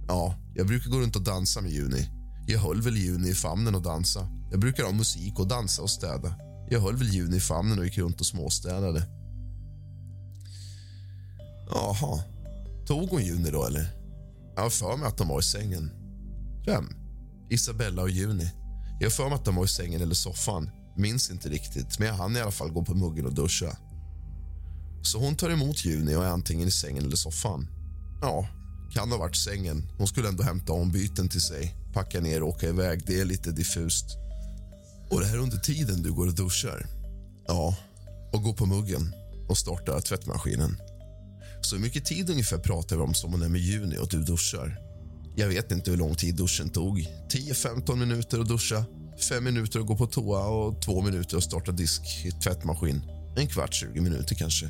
Ja, 0.08 0.36
jag 0.56 0.68
brukar 0.68 0.90
gå 0.92 1.00
runt 1.00 1.16
och 1.16 1.24
dansa 1.24 1.62
med 1.62 1.72
Juni. 1.72 2.10
Jag 2.48 2.60
höll 2.60 2.82
väl 2.82 2.98
Juni 2.98 3.30
i 3.30 3.34
famnen 3.34 3.76
och 3.76 3.82
dansa. 3.82 4.28
Jag 4.52 4.60
brukar 4.60 4.84
ha 4.84 4.92
musik 4.92 5.40
och 5.40 5.48
dansa 5.48 5.82
och 5.82 5.90
städa. 5.90 6.36
Jag 6.70 6.80
höll 6.80 6.96
väl 6.96 7.14
Juni 7.14 7.38
i 7.38 7.40
famnen 7.40 7.80
och 7.80 7.86
gick 7.86 7.98
runt 7.98 8.20
och 8.20 8.26
småstädade. 8.26 9.08
Jaha. 11.74 12.24
Tog 12.86 13.10
hon 13.10 13.24
Juni 13.24 13.52
då, 13.52 13.66
eller? 13.66 13.88
Jag 14.56 14.64
har 14.64 14.70
för 14.70 14.98
mig 14.98 15.08
att 15.08 15.18
de 15.18 15.28
var 15.28 15.40
i 15.40 15.44
sängen. 15.44 15.92
Vem? 16.66 16.96
Isabella 17.50 18.02
och 18.02 18.10
Juni. 18.10 18.52
Jag 19.00 19.06
har 19.06 19.12
för 19.12 19.30
mig 19.30 19.34
att 19.34 19.46
de 19.46 19.56
var 19.56 19.66
i 19.66 19.68
sängen 19.68 20.02
eller 20.02 20.16
soffan. 20.16 20.70
Minns 20.98 21.32
inte 21.32 21.50
riktigt, 21.50 22.00
men 22.00 22.08
jag 22.08 22.16
hann 22.16 22.36
i 22.38 22.42
alla 22.42 22.52
fall 22.52 22.72
gå 22.72 22.86
på 22.86 22.96
muggen 22.96 23.26
och 23.26 23.34
duscha. 23.34 23.78
Så 25.04 25.20
hon 25.20 25.36
tar 25.36 25.50
emot 25.50 25.86
Juni 25.86 26.16
och 26.16 26.24
är 26.26 26.30
antingen 26.30 26.68
i 26.68 26.72
sängen 26.72 27.04
eller 27.06 27.16
soffan. 27.16 27.68
Ja, 28.22 28.48
kan 28.94 29.12
ha 29.12 29.18
varit 29.18 29.36
sängen. 29.36 29.88
Hon 29.98 30.08
skulle 30.08 30.28
ändå 30.28 30.44
hämta 30.44 30.74
ombyten 30.74 31.30
till 31.30 31.42
sig, 31.42 31.76
packa 31.94 32.20
ner 32.20 32.44
och 32.44 32.50
åka 32.50 32.70
iväg. 32.70 33.04
Det 33.06 33.20
är 33.20 33.26
lite 33.26 33.52
diffust. 33.52 34.06
Och 35.10 35.20
det 35.20 35.26
här 35.26 35.38
under 35.38 35.58
tiden 35.58 36.02
du 36.02 36.14
går 36.14 36.28
och 36.28 36.36
duschar? 36.36 36.88
Ja, 37.48 37.76
och 38.34 38.44
går 38.44 38.54
på 38.54 38.66
muggen 38.66 39.14
och 39.50 39.58
startar 39.58 40.02
tvättmaskinen. 40.02 40.78
Så 41.64 41.76
hur 41.76 41.82
mycket 41.82 42.06
tid 42.06 42.30
ungefär 42.30 42.58
pratar 42.58 42.96
vi 42.96 43.02
om 43.02 43.14
som 43.14 43.32
hon 43.32 43.42
är 43.42 43.50
med 43.50 43.62
Juni 43.62 43.98
och 43.98 44.08
du 44.10 44.24
duschar? 44.24 44.80
Jag 45.36 45.48
vet 45.48 45.72
inte 45.72 45.92
hur 45.92 45.98
lång 45.98 46.16
tid 46.16 46.36
duschen 46.36 46.70
tog. 46.70 47.08
10-15 47.30 47.96
minuter 47.96 48.40
att 48.40 48.48
duscha, 48.48 48.86
5 49.30 49.44
minuter 49.44 49.80
att 49.80 49.86
gå 49.86 49.98
på 49.98 50.06
toa 50.06 50.48
och 50.48 50.82
2 50.82 51.02
minuter 51.02 51.38
att 51.38 51.44
starta 51.44 51.72
disk 51.72 52.02
i 52.26 52.32
tvättmaskin. 52.32 53.02
En 53.38 53.48
kvart, 53.48 53.74
20 53.74 54.02
minuter 54.02 54.36
kanske. 54.36 54.70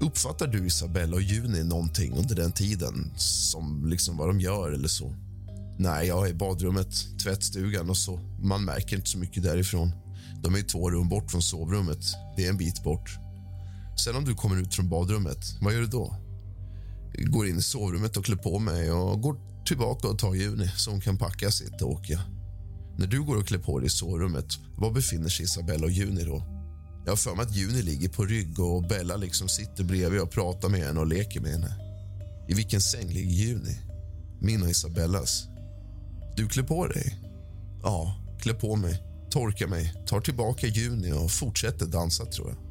Uppfattar 0.00 0.46
du 0.46 0.66
Isabella 0.66 1.16
och 1.16 1.22
Juni 1.22 1.64
någonting 1.64 2.12
under 2.12 2.34
den 2.34 2.52
tiden? 2.52 3.12
Som 3.16 3.88
liksom 3.88 4.16
vad 4.16 4.28
de 4.28 4.40
gör 4.40 4.72
eller 4.72 4.88
så? 4.88 5.14
Nej, 5.78 6.08
jag 6.08 6.26
är 6.26 6.30
i 6.30 6.34
badrummet, 6.34 7.18
tvättstugan 7.22 7.90
och 7.90 7.96
så. 7.96 8.20
Man 8.42 8.64
märker 8.64 8.96
inte 8.96 9.10
så 9.10 9.18
mycket 9.18 9.42
därifrån. 9.42 9.92
De 10.42 10.54
är 10.54 10.62
två 10.62 10.90
rum 10.90 11.08
bort 11.08 11.30
från 11.30 11.42
sovrummet. 11.42 12.04
Det 12.36 12.44
är 12.46 12.50
en 12.50 12.56
bit 12.56 12.82
bort. 12.84 13.18
Sen 13.96 14.16
om 14.16 14.24
du 14.24 14.34
kommer 14.34 14.56
ut 14.56 14.74
från 14.74 14.88
badrummet, 14.88 15.38
vad 15.60 15.74
gör 15.74 15.80
du 15.80 15.86
då? 15.86 16.16
Går 17.18 17.48
in 17.48 17.58
i 17.58 17.62
sovrummet 17.62 18.16
och 18.16 18.24
klär 18.24 18.36
på 18.36 18.58
mig 18.58 18.90
och 18.90 19.20
går 19.20 19.36
tillbaka 19.66 20.08
och 20.08 20.18
tar 20.18 20.34
Juni 20.34 20.70
så 20.76 20.90
hon 20.90 21.00
kan 21.00 21.18
packa 21.18 21.50
sitt 21.50 21.82
och 21.82 21.90
åka. 21.90 22.20
När 22.98 23.06
du 23.06 23.22
går 23.22 23.36
och 23.36 23.46
klär 23.46 23.58
på 23.58 23.78
dig 23.78 23.86
i 23.86 23.90
sovrummet, 23.90 24.46
var 24.76 24.90
befinner 24.90 25.28
sig 25.28 25.44
Isabella 25.44 25.84
och 25.84 25.90
Juni 25.90 26.24
då? 26.24 26.42
Jag 27.04 27.12
har 27.12 27.16
för 27.16 27.34
mig 27.34 27.42
att 27.42 27.56
Juni 27.56 27.82
ligger 27.82 28.08
på 28.08 28.24
rygg 28.24 28.60
och 28.60 28.88
Bella 28.88 29.16
liksom 29.16 29.48
sitter 29.48 29.84
bredvid 29.84 30.20
och 30.20 30.30
pratar 30.30 30.68
med 30.68 30.80
henne 30.80 31.00
och 31.00 31.06
leker 31.06 31.40
med 31.40 31.50
henne. 31.50 31.76
I 32.48 32.54
vilken 32.54 32.80
säng 32.80 33.08
ligger 33.08 33.30
Juni? 33.30 33.78
Min 34.40 34.62
och 34.62 34.70
Isabellas. 34.70 35.48
Du 36.36 36.48
klär 36.48 36.62
på 36.62 36.86
dig? 36.86 37.18
Ja, 37.82 38.16
klär 38.40 38.54
på 38.54 38.76
mig, 38.76 39.02
torkar 39.30 39.66
mig, 39.66 39.94
tar 40.06 40.20
tillbaka 40.20 40.66
Juni 40.66 41.12
och 41.12 41.30
fortsätter 41.30 41.86
dansa, 41.86 42.24
tror 42.24 42.48
jag. 42.48 42.65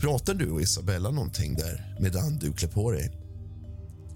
Pratar 0.00 0.34
du 0.34 0.50
och 0.50 0.62
Isabella 0.62 1.10
någonting 1.10 1.54
där 1.54 1.96
medan 2.00 2.38
du 2.38 2.52
klär 2.52 2.68
på 2.68 2.90
dig? 2.90 3.10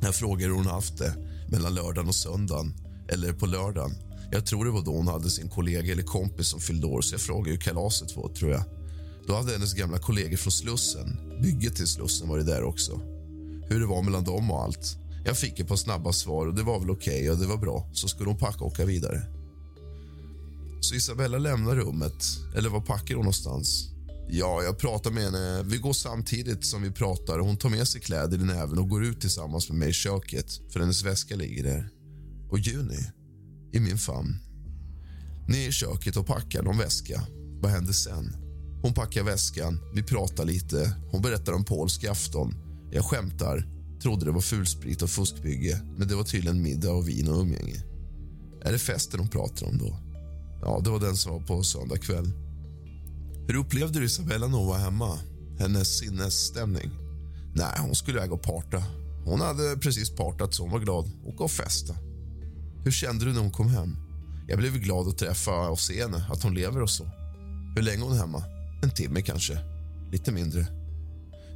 Jag 0.00 0.14
frågar 0.14 0.48
hur 0.48 0.54
hon 0.54 0.66
haft 0.66 0.98
det 0.98 1.14
mellan 1.48 1.74
lördagen 1.74 2.08
och 2.08 2.14
söndagen, 2.14 2.74
eller 3.08 3.32
på 3.32 3.46
lördagen. 3.46 3.94
Jag 4.32 4.46
tror 4.46 4.64
det 4.64 4.70
var 4.70 4.82
då 4.82 4.96
hon 4.96 5.08
hade 5.08 5.30
sin 5.30 5.48
kollega 5.48 5.92
eller 5.92 6.02
kompis 6.02 6.48
som 6.48 6.60
fyllde 6.60 6.86
år, 6.86 7.00
så 7.00 7.14
jag 7.14 7.20
frågade 7.20 7.50
hur 7.50 7.56
kalaset 7.56 8.16
var, 8.16 8.28
tror 8.28 8.50
jag. 8.50 8.62
Då 9.26 9.34
hade 9.34 9.52
hennes 9.52 9.74
gamla 9.74 9.98
kollegor 9.98 10.36
från 10.36 10.52
Slussen, 10.52 11.18
bygget 11.42 11.76
till 11.76 11.86
Slussen 11.86 12.28
var 12.28 12.38
det 12.38 12.44
där 12.44 12.62
också. 12.62 13.00
Hur 13.68 13.80
det 13.80 13.86
var 13.86 14.02
mellan 14.02 14.24
dem 14.24 14.50
och 14.50 14.62
allt. 14.62 14.98
Jag 15.24 15.38
fick 15.38 15.60
ett 15.60 15.68
par 15.68 15.76
snabba 15.76 16.12
svar 16.12 16.46
och 16.46 16.54
det 16.54 16.62
var 16.62 16.80
väl 16.80 16.90
okej 16.90 17.20
okay 17.20 17.30
och 17.30 17.38
det 17.38 17.46
var 17.46 17.56
bra. 17.56 17.90
Så 17.92 18.08
skulle 18.08 18.30
hon 18.30 18.38
packa 18.38 18.64
och 18.64 18.70
åka 18.70 18.84
vidare. 18.84 19.22
Så 20.80 20.94
Isabella 20.94 21.38
lämnar 21.38 21.76
rummet, 21.76 22.24
eller 22.56 22.70
var 22.70 22.80
packar 22.80 23.14
hon 23.14 23.24
någonstans? 23.24 23.93
Ja, 24.28 24.62
jag 24.62 24.78
pratar 24.78 25.10
med 25.10 25.24
henne. 25.24 25.62
Vi 25.62 25.78
går 25.78 25.92
samtidigt 25.92 26.66
som 26.66 26.82
vi 26.82 26.90
pratar. 26.90 27.38
Hon 27.38 27.56
tar 27.56 27.68
med 27.68 27.88
sig 27.88 28.00
kläder 28.00 28.38
i 28.38 28.44
näven 28.44 28.78
och 28.78 28.88
går 28.88 29.04
ut 29.04 29.20
tillsammans 29.20 29.68
med 29.68 29.78
mig 29.78 29.88
i 29.88 29.92
köket, 29.92 30.72
för 30.72 30.80
hennes 30.80 31.04
väska 31.04 31.36
ligger 31.36 31.64
där. 31.64 31.88
Och 32.50 32.58
Juni, 32.58 33.10
i 33.72 33.80
min 33.80 33.98
famn. 33.98 34.36
Ner 35.48 35.68
i 35.68 35.72
köket 35.72 36.16
och 36.16 36.26
packar 36.26 36.62
någon 36.62 36.78
väska. 36.78 37.22
Vad 37.62 37.70
händer 37.70 37.92
sen? 37.92 38.36
Hon 38.82 38.94
packar 38.94 39.22
väskan, 39.22 39.80
vi 39.94 40.02
pratar 40.02 40.44
lite. 40.44 40.96
Hon 41.10 41.22
berättar 41.22 41.52
om 41.52 41.64
polsk 41.64 42.04
afton. 42.04 42.54
Jag 42.92 43.04
skämtar, 43.04 43.68
trodde 44.02 44.24
det 44.24 44.30
var 44.30 44.40
fulsprit 44.40 45.02
och 45.02 45.10
fuskbygge 45.10 45.80
men 45.96 46.08
det 46.08 46.14
var 46.14 46.24
tydligen 46.24 46.62
middag 46.62 46.92
och 46.92 47.08
vin 47.08 47.28
och 47.28 47.40
umgänge. 47.40 47.82
Är 48.62 48.72
det 48.72 48.78
festen 48.78 49.20
hon 49.20 49.28
pratar 49.28 49.66
om 49.66 49.78
då? 49.78 49.98
Ja, 50.62 50.80
det 50.84 50.90
var 50.90 51.00
den 51.00 51.16
som 51.16 51.32
var 51.32 51.40
på 51.40 51.62
söndag 51.62 51.96
kväll. 51.96 52.43
Hur 53.46 53.56
upplevde 53.56 53.98
du 53.98 54.04
Isabella 54.04 54.46
när 54.46 54.58
hon 54.58 54.66
var 54.66 54.78
hemma? 54.78 55.18
Hennes 55.58 55.98
sinnesstämning? 55.98 56.90
Nej, 57.54 57.78
hon 57.78 57.94
skulle 57.94 58.18
iväg 58.18 58.32
och 58.32 58.42
parta. 58.42 58.82
Hon 59.24 59.40
hade 59.40 59.76
precis 59.76 60.10
partat 60.10 60.54
så 60.54 60.62
hon 60.62 60.72
var 60.72 60.78
glad. 60.78 61.10
Åka 61.24 61.44
och 61.44 61.50
festa. 61.50 61.94
Hur 62.84 62.90
kände 62.90 63.24
du 63.24 63.32
när 63.32 63.40
hon 63.40 63.50
kom 63.50 63.68
hem? 63.68 63.96
Jag 64.48 64.58
blev 64.58 64.78
glad 64.78 65.08
att 65.08 65.18
träffa 65.18 65.68
och 65.68 65.80
se 65.80 66.02
henne, 66.02 66.26
att 66.30 66.42
hon 66.42 66.54
lever 66.54 66.82
och 66.82 66.90
så. 66.90 67.04
Hur 67.76 67.82
länge 67.82 68.02
är 68.02 68.08
hon 68.08 68.18
hemma? 68.18 68.42
En 68.82 68.90
timme 68.90 69.22
kanske. 69.22 69.58
Lite 70.12 70.32
mindre. 70.32 70.66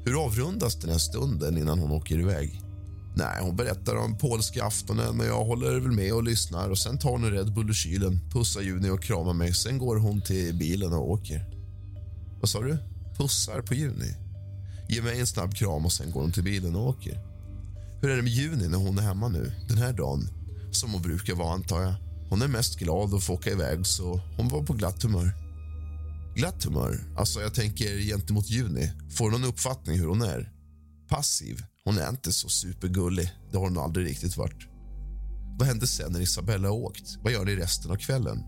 Hur 0.04 0.24
avrundas 0.24 0.80
den 0.80 0.90
här 0.90 0.98
stunden 0.98 1.58
innan 1.58 1.78
hon 1.78 1.90
åker 1.90 2.18
iväg? 2.18 2.62
Nej, 3.16 3.42
hon 3.42 3.56
berättar 3.56 3.96
om 3.96 4.18
polska 4.18 4.64
aftonen 4.64 5.16
men 5.16 5.26
jag 5.26 5.44
håller 5.44 5.80
väl 5.80 5.92
med 5.92 6.12
och 6.12 6.22
lyssnar 6.22 6.70
och 6.70 6.78
sen 6.78 6.98
tar 6.98 7.10
hon 7.10 7.24
en 7.24 7.30
Red 7.30 7.54
Bull 7.54 7.70
ur 7.70 7.74
kylen, 7.74 8.20
pussar 8.32 8.60
Juni 8.60 8.90
och 8.90 9.02
kramar 9.02 9.32
mig. 9.32 9.54
Sen 9.54 9.78
går 9.78 9.96
hon 9.96 10.22
till 10.22 10.54
bilen 10.54 10.92
och 10.92 11.10
åker. 11.10 11.57
Vad 12.40 12.48
sa 12.48 12.60
du? 12.60 12.78
Pussar 13.16 13.62
på 13.62 13.74
Juni? 13.74 14.14
Ger 14.88 15.02
mig 15.02 15.20
en 15.20 15.26
snabb 15.26 15.54
kram 15.54 15.84
och 15.84 15.92
sen 15.92 16.10
går 16.10 16.20
hon 16.20 16.32
till 16.32 16.42
bilen 16.42 16.76
och 16.76 16.88
åker. 16.88 17.20
Hur 18.00 18.10
är 18.10 18.16
det 18.16 18.22
med 18.22 18.32
Juni 18.32 18.68
när 18.68 18.78
hon 18.78 18.98
är 18.98 19.02
hemma 19.02 19.28
nu, 19.28 19.52
den 19.68 19.78
här 19.78 19.92
dagen? 19.92 20.28
Som 20.70 20.92
hon 20.92 21.02
brukar 21.02 21.34
vara, 21.34 21.54
antar 21.54 21.82
jag. 21.82 21.94
Hon 22.30 22.42
är 22.42 22.48
mest 22.48 22.78
glad 22.78 23.14
att 23.14 23.24
få 23.24 23.34
åka 23.34 23.50
iväg, 23.50 23.86
så 23.86 24.20
hon 24.36 24.48
var 24.48 24.62
på 24.62 24.72
glatt 24.72 25.02
humör. 25.02 25.32
Glatt 26.36 26.64
humör? 26.64 27.00
Alltså, 27.16 27.40
jag 27.40 27.54
tänker 27.54 27.98
gentemot 27.98 28.50
Juni. 28.50 28.92
Får 29.10 29.30
någon 29.30 29.44
uppfattning 29.44 29.98
hur 29.98 30.06
hon 30.06 30.22
är? 30.22 30.52
Passiv? 31.08 31.62
Hon 31.84 31.98
är 31.98 32.08
inte 32.08 32.32
så 32.32 32.48
supergullig. 32.48 33.30
Det 33.50 33.56
har 33.58 33.64
hon 33.64 33.78
aldrig 33.78 34.06
riktigt 34.06 34.36
varit. 34.36 34.66
Vad 35.58 35.68
händer 35.68 35.86
sen 35.86 36.12
när 36.12 36.20
Isabella 36.20 36.68
har 36.68 36.74
åkt? 36.74 37.16
Vad 37.22 37.32
gör 37.32 37.44
ni 37.44 37.56
resten 37.56 37.90
av 37.90 37.96
kvällen? 37.96 38.38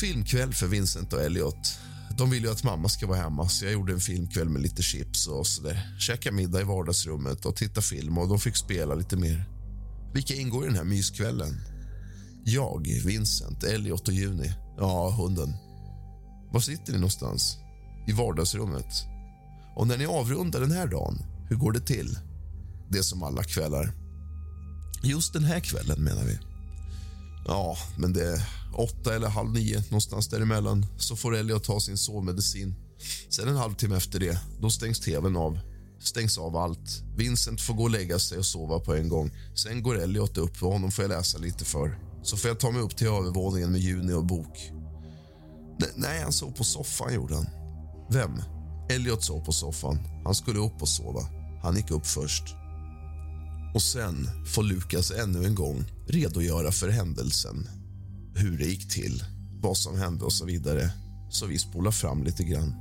Filmkväll 0.00 0.54
för 0.54 0.66
Vincent 0.66 1.12
och 1.12 1.22
Elliot. 1.22 1.78
De 2.18 2.30
vill 2.30 2.42
ju 2.42 2.50
att 2.50 2.64
mamma 2.64 2.88
ska 2.88 3.06
vara 3.06 3.18
hemma, 3.18 3.48
så 3.48 3.64
jag 3.64 3.72
gjorde 3.72 3.92
en 3.92 4.00
filmkväll 4.00 4.48
med 4.48 4.62
lite 4.62 4.82
chips 4.82 5.26
och 5.26 5.46
sådär. 5.46 5.96
Käka 5.98 6.32
middag 6.32 6.60
i 6.60 6.64
vardagsrummet 6.64 7.46
och 7.46 7.56
titta 7.56 7.80
film 7.80 8.18
och 8.18 8.28
de 8.28 8.38
fick 8.38 8.56
spela 8.56 8.94
lite 8.94 9.16
mer. 9.16 9.44
Vilka 10.14 10.34
ingår 10.34 10.64
i 10.64 10.66
den 10.66 10.76
här 10.76 10.84
myskvällen? 10.84 11.60
Jag, 12.44 12.86
Vincent, 13.04 13.64
Elliot 13.64 14.08
och 14.08 14.14
Juni. 14.14 14.52
Ja, 14.78 15.10
hunden. 15.10 15.54
Var 16.52 16.60
sitter 16.60 16.92
ni 16.92 16.98
någonstans? 16.98 17.56
I 18.08 18.12
vardagsrummet. 18.12 19.06
Och 19.76 19.86
när 19.86 19.98
ni 19.98 20.06
avrundar 20.06 20.60
den 20.60 20.72
här 20.72 20.86
dagen, 20.86 21.18
hur 21.48 21.56
går 21.56 21.72
det 21.72 21.80
till? 21.80 22.18
Det 22.90 22.98
är 22.98 23.02
som 23.02 23.22
alla 23.22 23.42
kvällar. 23.42 23.92
Just 25.02 25.32
den 25.32 25.44
här 25.44 25.60
kvällen, 25.60 26.04
menar 26.04 26.24
vi. 26.24 26.38
Ja, 27.46 27.76
men 27.96 28.12
det 28.12 28.24
är 28.32 28.42
åtta 28.74 29.14
eller 29.14 29.28
halv 29.28 29.52
nio, 29.52 29.82
någonstans 29.82 30.28
däremellan. 30.28 30.86
Så 30.98 31.16
får 31.16 31.36
Elliot 31.36 31.64
ta 31.64 31.80
sin 31.80 31.98
sovmedicin. 31.98 32.74
Sen 33.30 33.48
en 33.48 33.56
halvtimme 33.56 33.96
efter 33.96 34.20
det, 34.20 34.40
då 34.60 34.70
stängs 34.70 35.00
tvn 35.00 35.36
av. 35.36 35.58
Stängs 36.00 36.38
av 36.38 36.56
allt. 36.56 37.02
Vincent 37.16 37.60
får 37.60 37.74
gå 37.74 37.82
och 37.82 37.90
lägga 37.90 38.18
sig 38.18 38.38
och 38.38 38.46
sova 38.46 38.80
på 38.80 38.94
en 38.94 39.08
gång. 39.08 39.30
Sen 39.54 39.82
går 39.82 39.98
Elliot 39.98 40.38
upp 40.38 40.62
och 40.62 40.72
honom 40.72 40.90
får 40.90 41.04
jag 41.04 41.08
läsa 41.08 41.38
lite 41.38 41.64
för. 41.64 41.98
Så 42.22 42.36
får 42.36 42.48
jag 42.48 42.60
ta 42.60 42.70
mig 42.70 42.82
upp 42.82 42.96
till 42.96 43.06
övervåningen 43.06 43.72
med 43.72 43.80
Juni 43.80 44.12
och 44.12 44.24
bok. 44.24 44.70
nej, 45.94 46.22
han 46.22 46.32
sov 46.32 46.52
på 46.52 46.64
soffan 46.64 47.14
gjorde 47.14 47.34
han. 47.34 47.46
Vem? 48.10 48.42
Elliot 48.90 49.24
sov 49.24 49.44
på 49.44 49.52
soffan. 49.52 49.98
Han 50.24 50.34
skulle 50.34 50.58
upp 50.58 50.82
och 50.82 50.88
sova. 50.88 51.20
Han 51.62 51.76
gick 51.76 51.90
upp 51.90 52.06
först. 52.06 52.61
Och 53.74 53.82
sen 53.82 54.30
får 54.46 54.62
Lukas 54.62 55.10
ännu 55.10 55.44
en 55.44 55.54
gång 55.54 55.84
redogöra 56.06 56.72
för 56.72 56.88
händelsen. 56.88 57.68
Hur 58.34 58.58
det 58.58 58.64
gick 58.64 58.88
till, 58.88 59.24
vad 59.60 59.76
som 59.76 59.98
hände 59.98 60.24
och 60.24 60.32
så 60.32 60.44
vidare. 60.44 60.90
Så 61.30 61.46
vi 61.46 61.58
spolar 61.58 61.90
fram 61.90 62.24
lite 62.24 62.44
grann. 62.44 62.74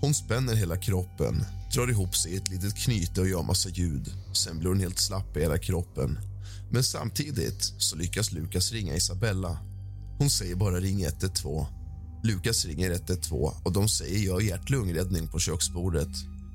Hon 0.00 0.14
spänner 0.14 0.54
hela 0.54 0.76
kroppen, 0.76 1.44
drar 1.74 1.90
ihop 1.90 2.16
sig 2.16 2.32
i 2.32 2.36
ett 2.36 2.48
litet 2.48 2.76
knyte 2.76 3.20
och 3.20 3.28
gör 3.28 3.42
massa 3.42 3.68
ljud. 3.68 4.12
Sen 4.32 4.58
blir 4.58 4.68
hon 4.68 4.80
helt 4.80 4.98
slapp 4.98 5.36
i 5.36 5.40
hela 5.40 5.58
kroppen. 5.58 6.18
Men 6.70 6.84
samtidigt 6.84 7.74
så 7.78 7.96
lyckas 7.96 8.32
Lukas 8.32 8.72
ringa 8.72 8.94
Isabella. 8.94 9.58
Hon 10.18 10.30
säger 10.30 10.56
bara 10.56 10.80
ring 10.80 11.02
112. 11.02 11.66
Lukas 12.24 12.64
ringer 12.64 12.90
112 12.90 13.54
och 13.64 13.72
de 13.72 13.88
säger 13.88 14.18
gör 14.18 14.40
hjärt-lungräddning 14.40 15.28
på 15.28 15.38
köksbordet. 15.38 16.08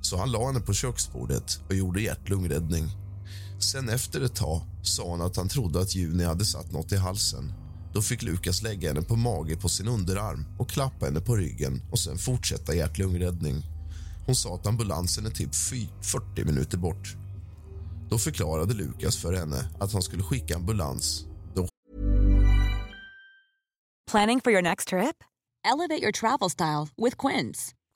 Så 0.10 0.18
han 0.18 0.32
la 0.32 0.48
henne 0.48 0.60
på 0.60 0.74
köksbordet 0.74 1.60
och 1.70 1.76
gjorde 1.76 2.02
hjärt-lungräddning. 2.02 2.86
Sen 3.60 3.90
efter 3.90 4.22
ett 4.22 4.36
tag 4.36 4.62
sa 4.84 5.12
han 5.12 5.22
att 5.22 5.36
han 5.36 5.50
trodde 5.50 5.82
att 5.82 5.96
Juni 5.96 6.24
hade 6.24 6.46
satt 6.46 6.72
något 6.72 6.92
i 6.92 6.96
halsen. 6.96 7.54
Då 7.94 8.02
fick 8.02 8.24
Lukas 8.24 8.62
lägga 8.62 8.90
henne 8.90 9.02
på 9.02 9.16
mage 9.16 9.58
på 9.58 9.70
sin 9.70 9.88
underarm 9.88 10.46
och 10.60 10.70
klappa 10.70 11.06
henne 11.06 11.22
på 11.22 11.36
ryggen 11.36 11.82
och 11.92 12.00
sen 12.00 12.18
fortsätta 12.18 12.76
hjärt-lungräddning. 12.76 13.64
Hon 14.26 14.36
sa 14.36 14.56
att 14.56 14.68
ambulansen 14.68 15.26
är 15.26 15.30
typ 15.30 15.56
40 15.56 16.46
minuter 16.46 16.78
bort. 16.78 17.16
Då 18.10 18.18
förklarade 18.18 18.74
Lukas 18.74 19.18
för 19.18 19.34
henne 19.34 19.70
att 19.80 19.94
han 19.94 20.02
skulle 20.02 20.24
skicka 20.24 20.56
ambulans. 20.56 21.26
Då... 21.56 21.68
Planning 24.12 24.42
for 24.42 24.52
your 24.54 24.62
next 24.62 24.88
trip? 24.88 25.24
Elevate 25.74 26.02
your 26.02 26.12
travel 26.12 26.50
style 26.50 26.88
with 27.06 27.28
Quince. 27.28 27.77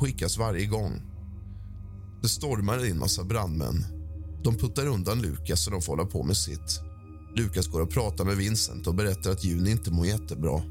Skickas 0.00 0.38
varje 0.38 0.66
gång. 0.66 1.02
Det 2.22 2.28
stormar 2.28 2.86
in 2.86 2.98
massa 2.98 3.24
brandmän. 3.24 3.84
De 4.44 4.56
puttar 4.56 4.86
undan 4.86 5.22
Lukas 5.22 5.64
så 5.64 5.70
de 5.70 5.82
får 5.82 5.96
hålla 5.96 6.08
på 6.08 6.22
med 6.22 6.36
sitt. 6.36 6.80
Lukas 7.36 7.66
går 7.66 7.80
och 7.80 7.90
pratar 7.90 8.24
med 8.24 8.36
Vincent 8.36 8.86
och 8.86 8.94
berättar 8.94 9.30
att 9.30 9.44
Juni 9.44 9.70
inte 9.70 9.90
mår 9.90 10.06
jättebra. 10.06 10.62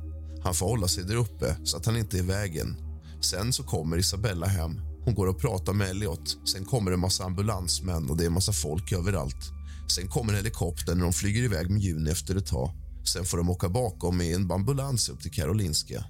Han 0.43 0.53
får 0.53 0.65
hålla 0.65 0.87
sig 0.87 1.03
där 1.03 1.15
uppe 1.15 1.57
så 1.63 1.77
att 1.77 1.85
han 1.85 1.97
inte 1.97 2.17
är 2.17 2.23
i 2.23 2.25
vägen. 2.25 2.75
Sen 3.21 3.53
så 3.53 3.63
kommer 3.63 3.97
Isabella 3.97 4.45
hem 4.45 4.91
hon 5.05 5.15
går 5.15 5.27
och 5.27 5.39
pratar 5.39 5.73
med 5.73 5.89
Elliot. 5.89 6.47
Sen 6.47 6.65
kommer 6.65 6.91
en 6.91 6.99
massa 6.99 7.23
ambulansmän 7.23 8.09
och 8.09 8.17
det 8.17 8.23
är 8.23 8.27
en 8.27 8.33
massa 8.33 8.53
folk 8.53 8.91
överallt. 8.91 9.51
Sen 9.95 10.07
kommer 10.07 10.33
helikoptern 10.33 10.97
när 10.97 11.03
de 11.03 11.13
flyger 11.13 11.43
iväg 11.43 11.69
med 11.69 11.81
Juni 11.81 12.11
efter 12.11 12.35
ett 12.35 12.45
tag. 12.45 12.71
Sen 13.13 13.25
får 13.25 13.37
de 13.37 13.49
åka 13.49 13.69
bakom 13.69 14.21
i 14.21 14.33
en 14.33 14.51
ambulans 14.51 15.09
upp 15.09 15.21
till 15.21 15.31
Karolinska. 15.31 16.05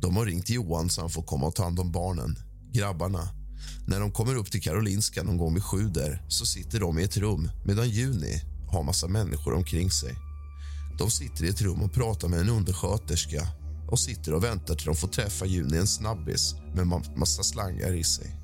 De 0.00 0.16
har 0.16 0.26
ringt 0.26 0.50
Johan 0.50 0.90
så 0.90 1.00
han 1.00 1.10
får 1.10 1.22
komma 1.22 1.46
och 1.46 1.54
ta 1.54 1.64
hand 1.64 1.80
om 1.80 1.92
barnen, 1.92 2.38
grabbarna. 2.76 3.28
När 3.86 4.00
de 4.00 4.12
kommer 4.12 4.36
upp 4.36 4.50
till 4.50 4.62
Karolinska 4.62 5.22
någon 5.22 5.36
gång 5.36 5.54
vid 5.54 5.62
sju 5.62 5.88
där, 5.88 6.22
så 6.28 6.46
sitter 6.46 6.80
de 6.80 6.98
i 6.98 7.02
ett 7.02 7.16
rum 7.16 7.50
medan 7.64 7.90
Juni 7.90 8.42
har 8.68 8.82
massa 8.82 9.08
människor 9.08 9.54
omkring 9.54 9.90
sig. 9.90 10.14
De 10.98 11.10
sitter 11.10 11.44
i 11.44 11.48
ett 11.48 11.62
rum 11.62 11.82
och 11.82 11.92
pratar 11.92 12.28
med 12.28 12.40
en 12.40 12.48
undersköterska 12.48 13.48
och 13.88 13.98
sitter 13.98 14.34
och 14.34 14.44
väntar 14.44 14.74
till 14.74 14.86
de 14.86 14.96
får 14.96 15.08
träffa 15.08 15.46
Juni 15.46 15.76
en 15.76 15.86
snabbis 15.86 16.54
med 16.74 16.86
massa 17.16 17.42
slangar 17.42 17.94
i 17.94 18.04
sig. 18.04 18.40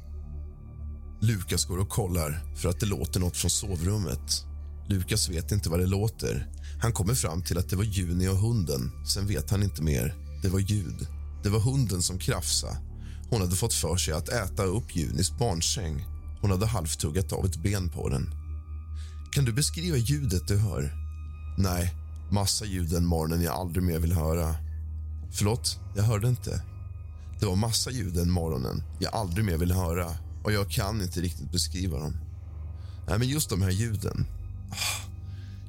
Lukas 1.21 1.64
går 1.64 1.79
och 1.79 1.88
kollar 1.88 2.55
för 2.57 2.68
att 2.68 2.81
det 2.81 2.87
låter 2.87 3.21
nåt 3.21 3.37
från 3.37 3.51
sovrummet. 3.51 4.45
Lukas 4.88 5.29
vet 5.29 5.53
inte 5.53 5.71
vad 5.71 5.81
det 5.81 5.87
låter. 5.87 6.51
Han 6.83 6.92
kommer 6.92 7.14
fram 7.14 7.42
till 7.42 7.59
att 7.59 7.68
det 7.68 7.77
var 7.77 7.85
Juni 7.85 8.29
och 8.29 8.37
hunden. 8.37 9.07
Sen 9.07 9.27
vet 9.27 9.51
han 9.51 9.62
inte 9.62 9.83
mer. 9.83 10.14
Det 10.42 10.49
var 10.49 10.59
ljud. 10.59 11.07
Det 11.42 11.49
var 11.49 11.61
hunden 11.61 12.03
som 12.03 12.18
krafsade. 12.18 12.91
Hon 13.33 13.40
hade 13.40 13.57
fått 13.57 13.75
för 13.75 13.97
sig 13.97 14.14
att 14.14 14.29
äta 14.29 14.62
upp 14.62 14.97
Junis 14.97 15.38
barnsäng. 15.38 16.07
Hon 16.40 16.51
hade 16.51 16.66
halvtuggat 16.66 17.33
av 17.33 17.47
ett 17.47 17.57
ben 17.57 17.88
på 17.88 18.09
den. 18.09 18.31
Kan 19.33 19.45
du 19.45 19.53
beskriva 19.53 19.97
ljudet 19.97 20.49
du 20.49 20.57
hör? 20.57 20.92
Nej, 21.59 21.95
massa 22.31 22.64
ljud 22.64 22.90
den 22.90 23.07
morgonen 23.07 23.42
jag 23.42 23.55
aldrig 23.55 23.85
mer 23.85 23.99
vill 23.99 24.12
höra. 24.12 24.55
Förlåt, 25.33 25.81
jag 25.97 26.03
hörde 26.03 26.29
inte. 26.29 26.62
Det 27.40 27.47
var 27.47 27.57
massa 27.57 27.90
ljud 27.90 28.14
den 28.14 28.31
morgonen 28.31 28.83
jag 29.01 29.14
aldrig 29.14 29.45
mer 29.45 29.57
vill 29.57 29.73
höra 29.73 30.16
och 30.45 30.53
jag 30.53 30.71
kan 30.71 31.03
inte 31.03 31.21
riktigt 31.21 31.53
beskriva 31.53 31.99
dem. 31.99 32.16
Nej, 33.09 33.18
men 33.18 33.29
just 33.29 33.51
de 33.51 33.62
här 33.62 33.71
ljuden. 33.71 34.27
Ah, 34.71 35.11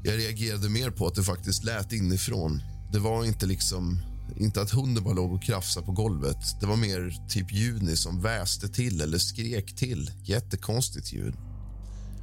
jag 0.04 0.18
reagerade 0.18 0.70
mer 0.70 0.90
på 0.90 1.08
att 1.08 1.16
det 1.16 1.24
faktiskt 1.24 1.64
lät 1.64 1.92
inifrån. 1.92 2.62
Det 2.92 3.00
var 3.00 3.26
inte 3.26 3.46
liksom 3.46 4.00
inte 4.38 4.62
att 4.62 4.72
hunden 4.72 5.04
bara 5.04 5.14
låg 5.14 5.34
och 5.34 5.44
krafsade 5.44 5.86
på 5.86 5.92
golvet. 5.92 6.60
Det 6.60 6.66
var 6.66 6.76
mer 6.76 7.28
typ 7.30 7.54
Juni 7.54 7.96
som 7.96 8.22
väste 8.22 8.70
till 8.70 9.02
eller 9.02 9.18
skrek 9.18 9.76
till. 9.76 10.12
Jättekonstigt 10.24 11.14
ljud. 11.14 11.34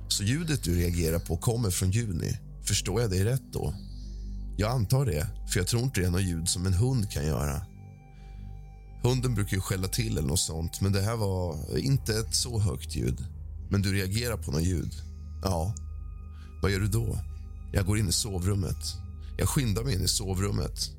Så 0.08 0.24
ljudet 0.24 0.62
du 0.62 0.74
reagerar 0.74 1.18
på 1.18 1.36
kommer 1.36 1.70
från 1.70 1.90
Juni. 1.90 2.38
Förstår 2.64 3.00
jag 3.00 3.10
dig 3.10 3.24
rätt 3.24 3.52
då? 3.52 3.74
Jag 4.56 4.70
antar 4.72 5.06
det, 5.06 5.26
för 5.52 5.60
jag 5.60 5.66
tror 5.66 5.82
inte 5.82 6.00
det 6.00 6.06
är 6.06 6.10
något 6.10 6.22
ljud 6.22 6.48
som 6.48 6.66
en 6.66 6.74
hund 6.74 7.10
kan 7.10 7.26
göra. 7.26 7.62
Hunden 9.02 9.34
brukar 9.34 9.56
ju 9.56 9.60
skälla 9.60 9.88
till 9.88 10.18
eller 10.18 10.28
något 10.28 10.40
sånt, 10.40 10.80
men 10.80 10.92
det 10.92 11.00
här 11.00 11.16
var 11.16 11.78
inte 11.78 12.18
ett 12.18 12.34
så 12.34 12.58
högt 12.58 12.96
ljud. 12.96 13.24
Men 13.70 13.82
du 13.82 13.92
reagerar 13.92 14.36
på 14.36 14.50
något 14.50 14.62
ljud? 14.62 14.92
Ja. 15.42 15.74
Vad 16.62 16.70
gör 16.70 16.80
du 16.80 16.86
då? 16.86 17.18
Jag 17.72 17.86
går 17.86 17.98
in 17.98 18.08
i 18.08 18.12
sovrummet. 18.12 18.96
Jag 19.38 19.48
skyndar 19.48 19.84
mig 19.84 19.94
in 19.94 20.02
i 20.02 20.08
sovrummet. 20.08 20.90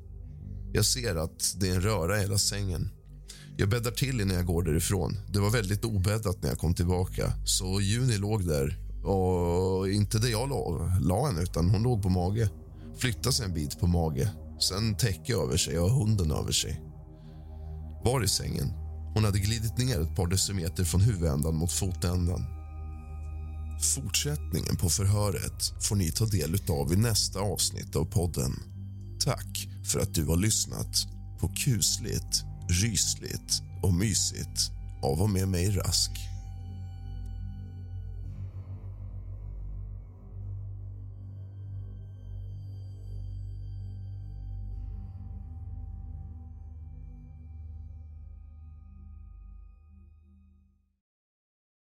Jag 0.72 0.84
ser 0.84 1.16
att 1.16 1.54
det 1.60 1.68
är 1.68 1.74
en 1.74 1.80
röra 1.80 2.18
i 2.18 2.20
hela 2.20 2.38
sängen. 2.38 2.90
Jag 3.56 3.68
bäddar 3.68 3.90
till 3.90 4.20
innan 4.20 4.36
jag 4.36 4.46
går 4.46 4.62
därifrån. 4.62 5.16
Det 5.32 5.40
var 5.40 5.50
väldigt 5.50 5.84
obäddat 5.84 6.42
när 6.42 6.48
jag 6.48 6.58
kom 6.58 6.74
tillbaka. 6.74 7.32
Så 7.44 7.80
Juni 7.80 8.18
låg 8.18 8.46
där. 8.46 8.78
Och 9.04 9.90
inte 9.90 10.18
där 10.18 10.28
jag 10.28 10.48
la, 10.48 10.98
la 11.00 11.26
henne, 11.26 11.42
utan 11.42 11.70
hon 11.70 11.82
låg 11.82 12.02
på 12.02 12.08
mage 12.08 12.48
flyttade 12.98 13.32
sig 13.32 13.46
en 13.46 13.54
bit 13.54 13.80
på 13.80 13.86
mage, 13.86 14.30
sen 14.60 14.96
täcke 14.96 15.34
över 15.34 15.56
sig 15.56 15.78
och 15.78 15.90
hunden 15.90 16.30
över 16.30 16.52
sig. 16.52 16.80
Var 18.04 18.24
i 18.24 18.28
sängen. 18.28 18.68
Hon 19.14 19.24
hade 19.24 19.38
glidit 19.38 19.78
ner 19.78 20.00
ett 20.00 20.16
par 20.16 20.26
decimeter 20.26 20.84
från 20.84 21.00
huvudändan 21.00 21.54
mot 21.54 21.72
fotändan. 21.72 22.44
Fortsättningen 23.94 24.76
på 24.76 24.88
förhöret 24.88 25.84
får 25.84 25.96
ni 25.96 26.10
ta 26.10 26.26
del 26.26 26.56
av 26.68 26.92
i 26.92 26.96
nästa 26.96 27.40
avsnitt 27.40 27.96
av 27.96 28.04
podden. 28.04 28.52
Tack 29.24 29.68
för 29.84 30.00
att 30.00 30.14
du 30.14 30.26
har 30.26 30.36
lyssnat 30.36 31.06
på 31.40 31.48
kusligt, 31.48 32.44
rysligt 32.68 33.62
och 33.82 33.94
mysigt 33.94 34.70
av 35.02 35.22
och 35.22 35.30
med 35.30 35.48
mig 35.48 35.70
Rask. 35.70 36.31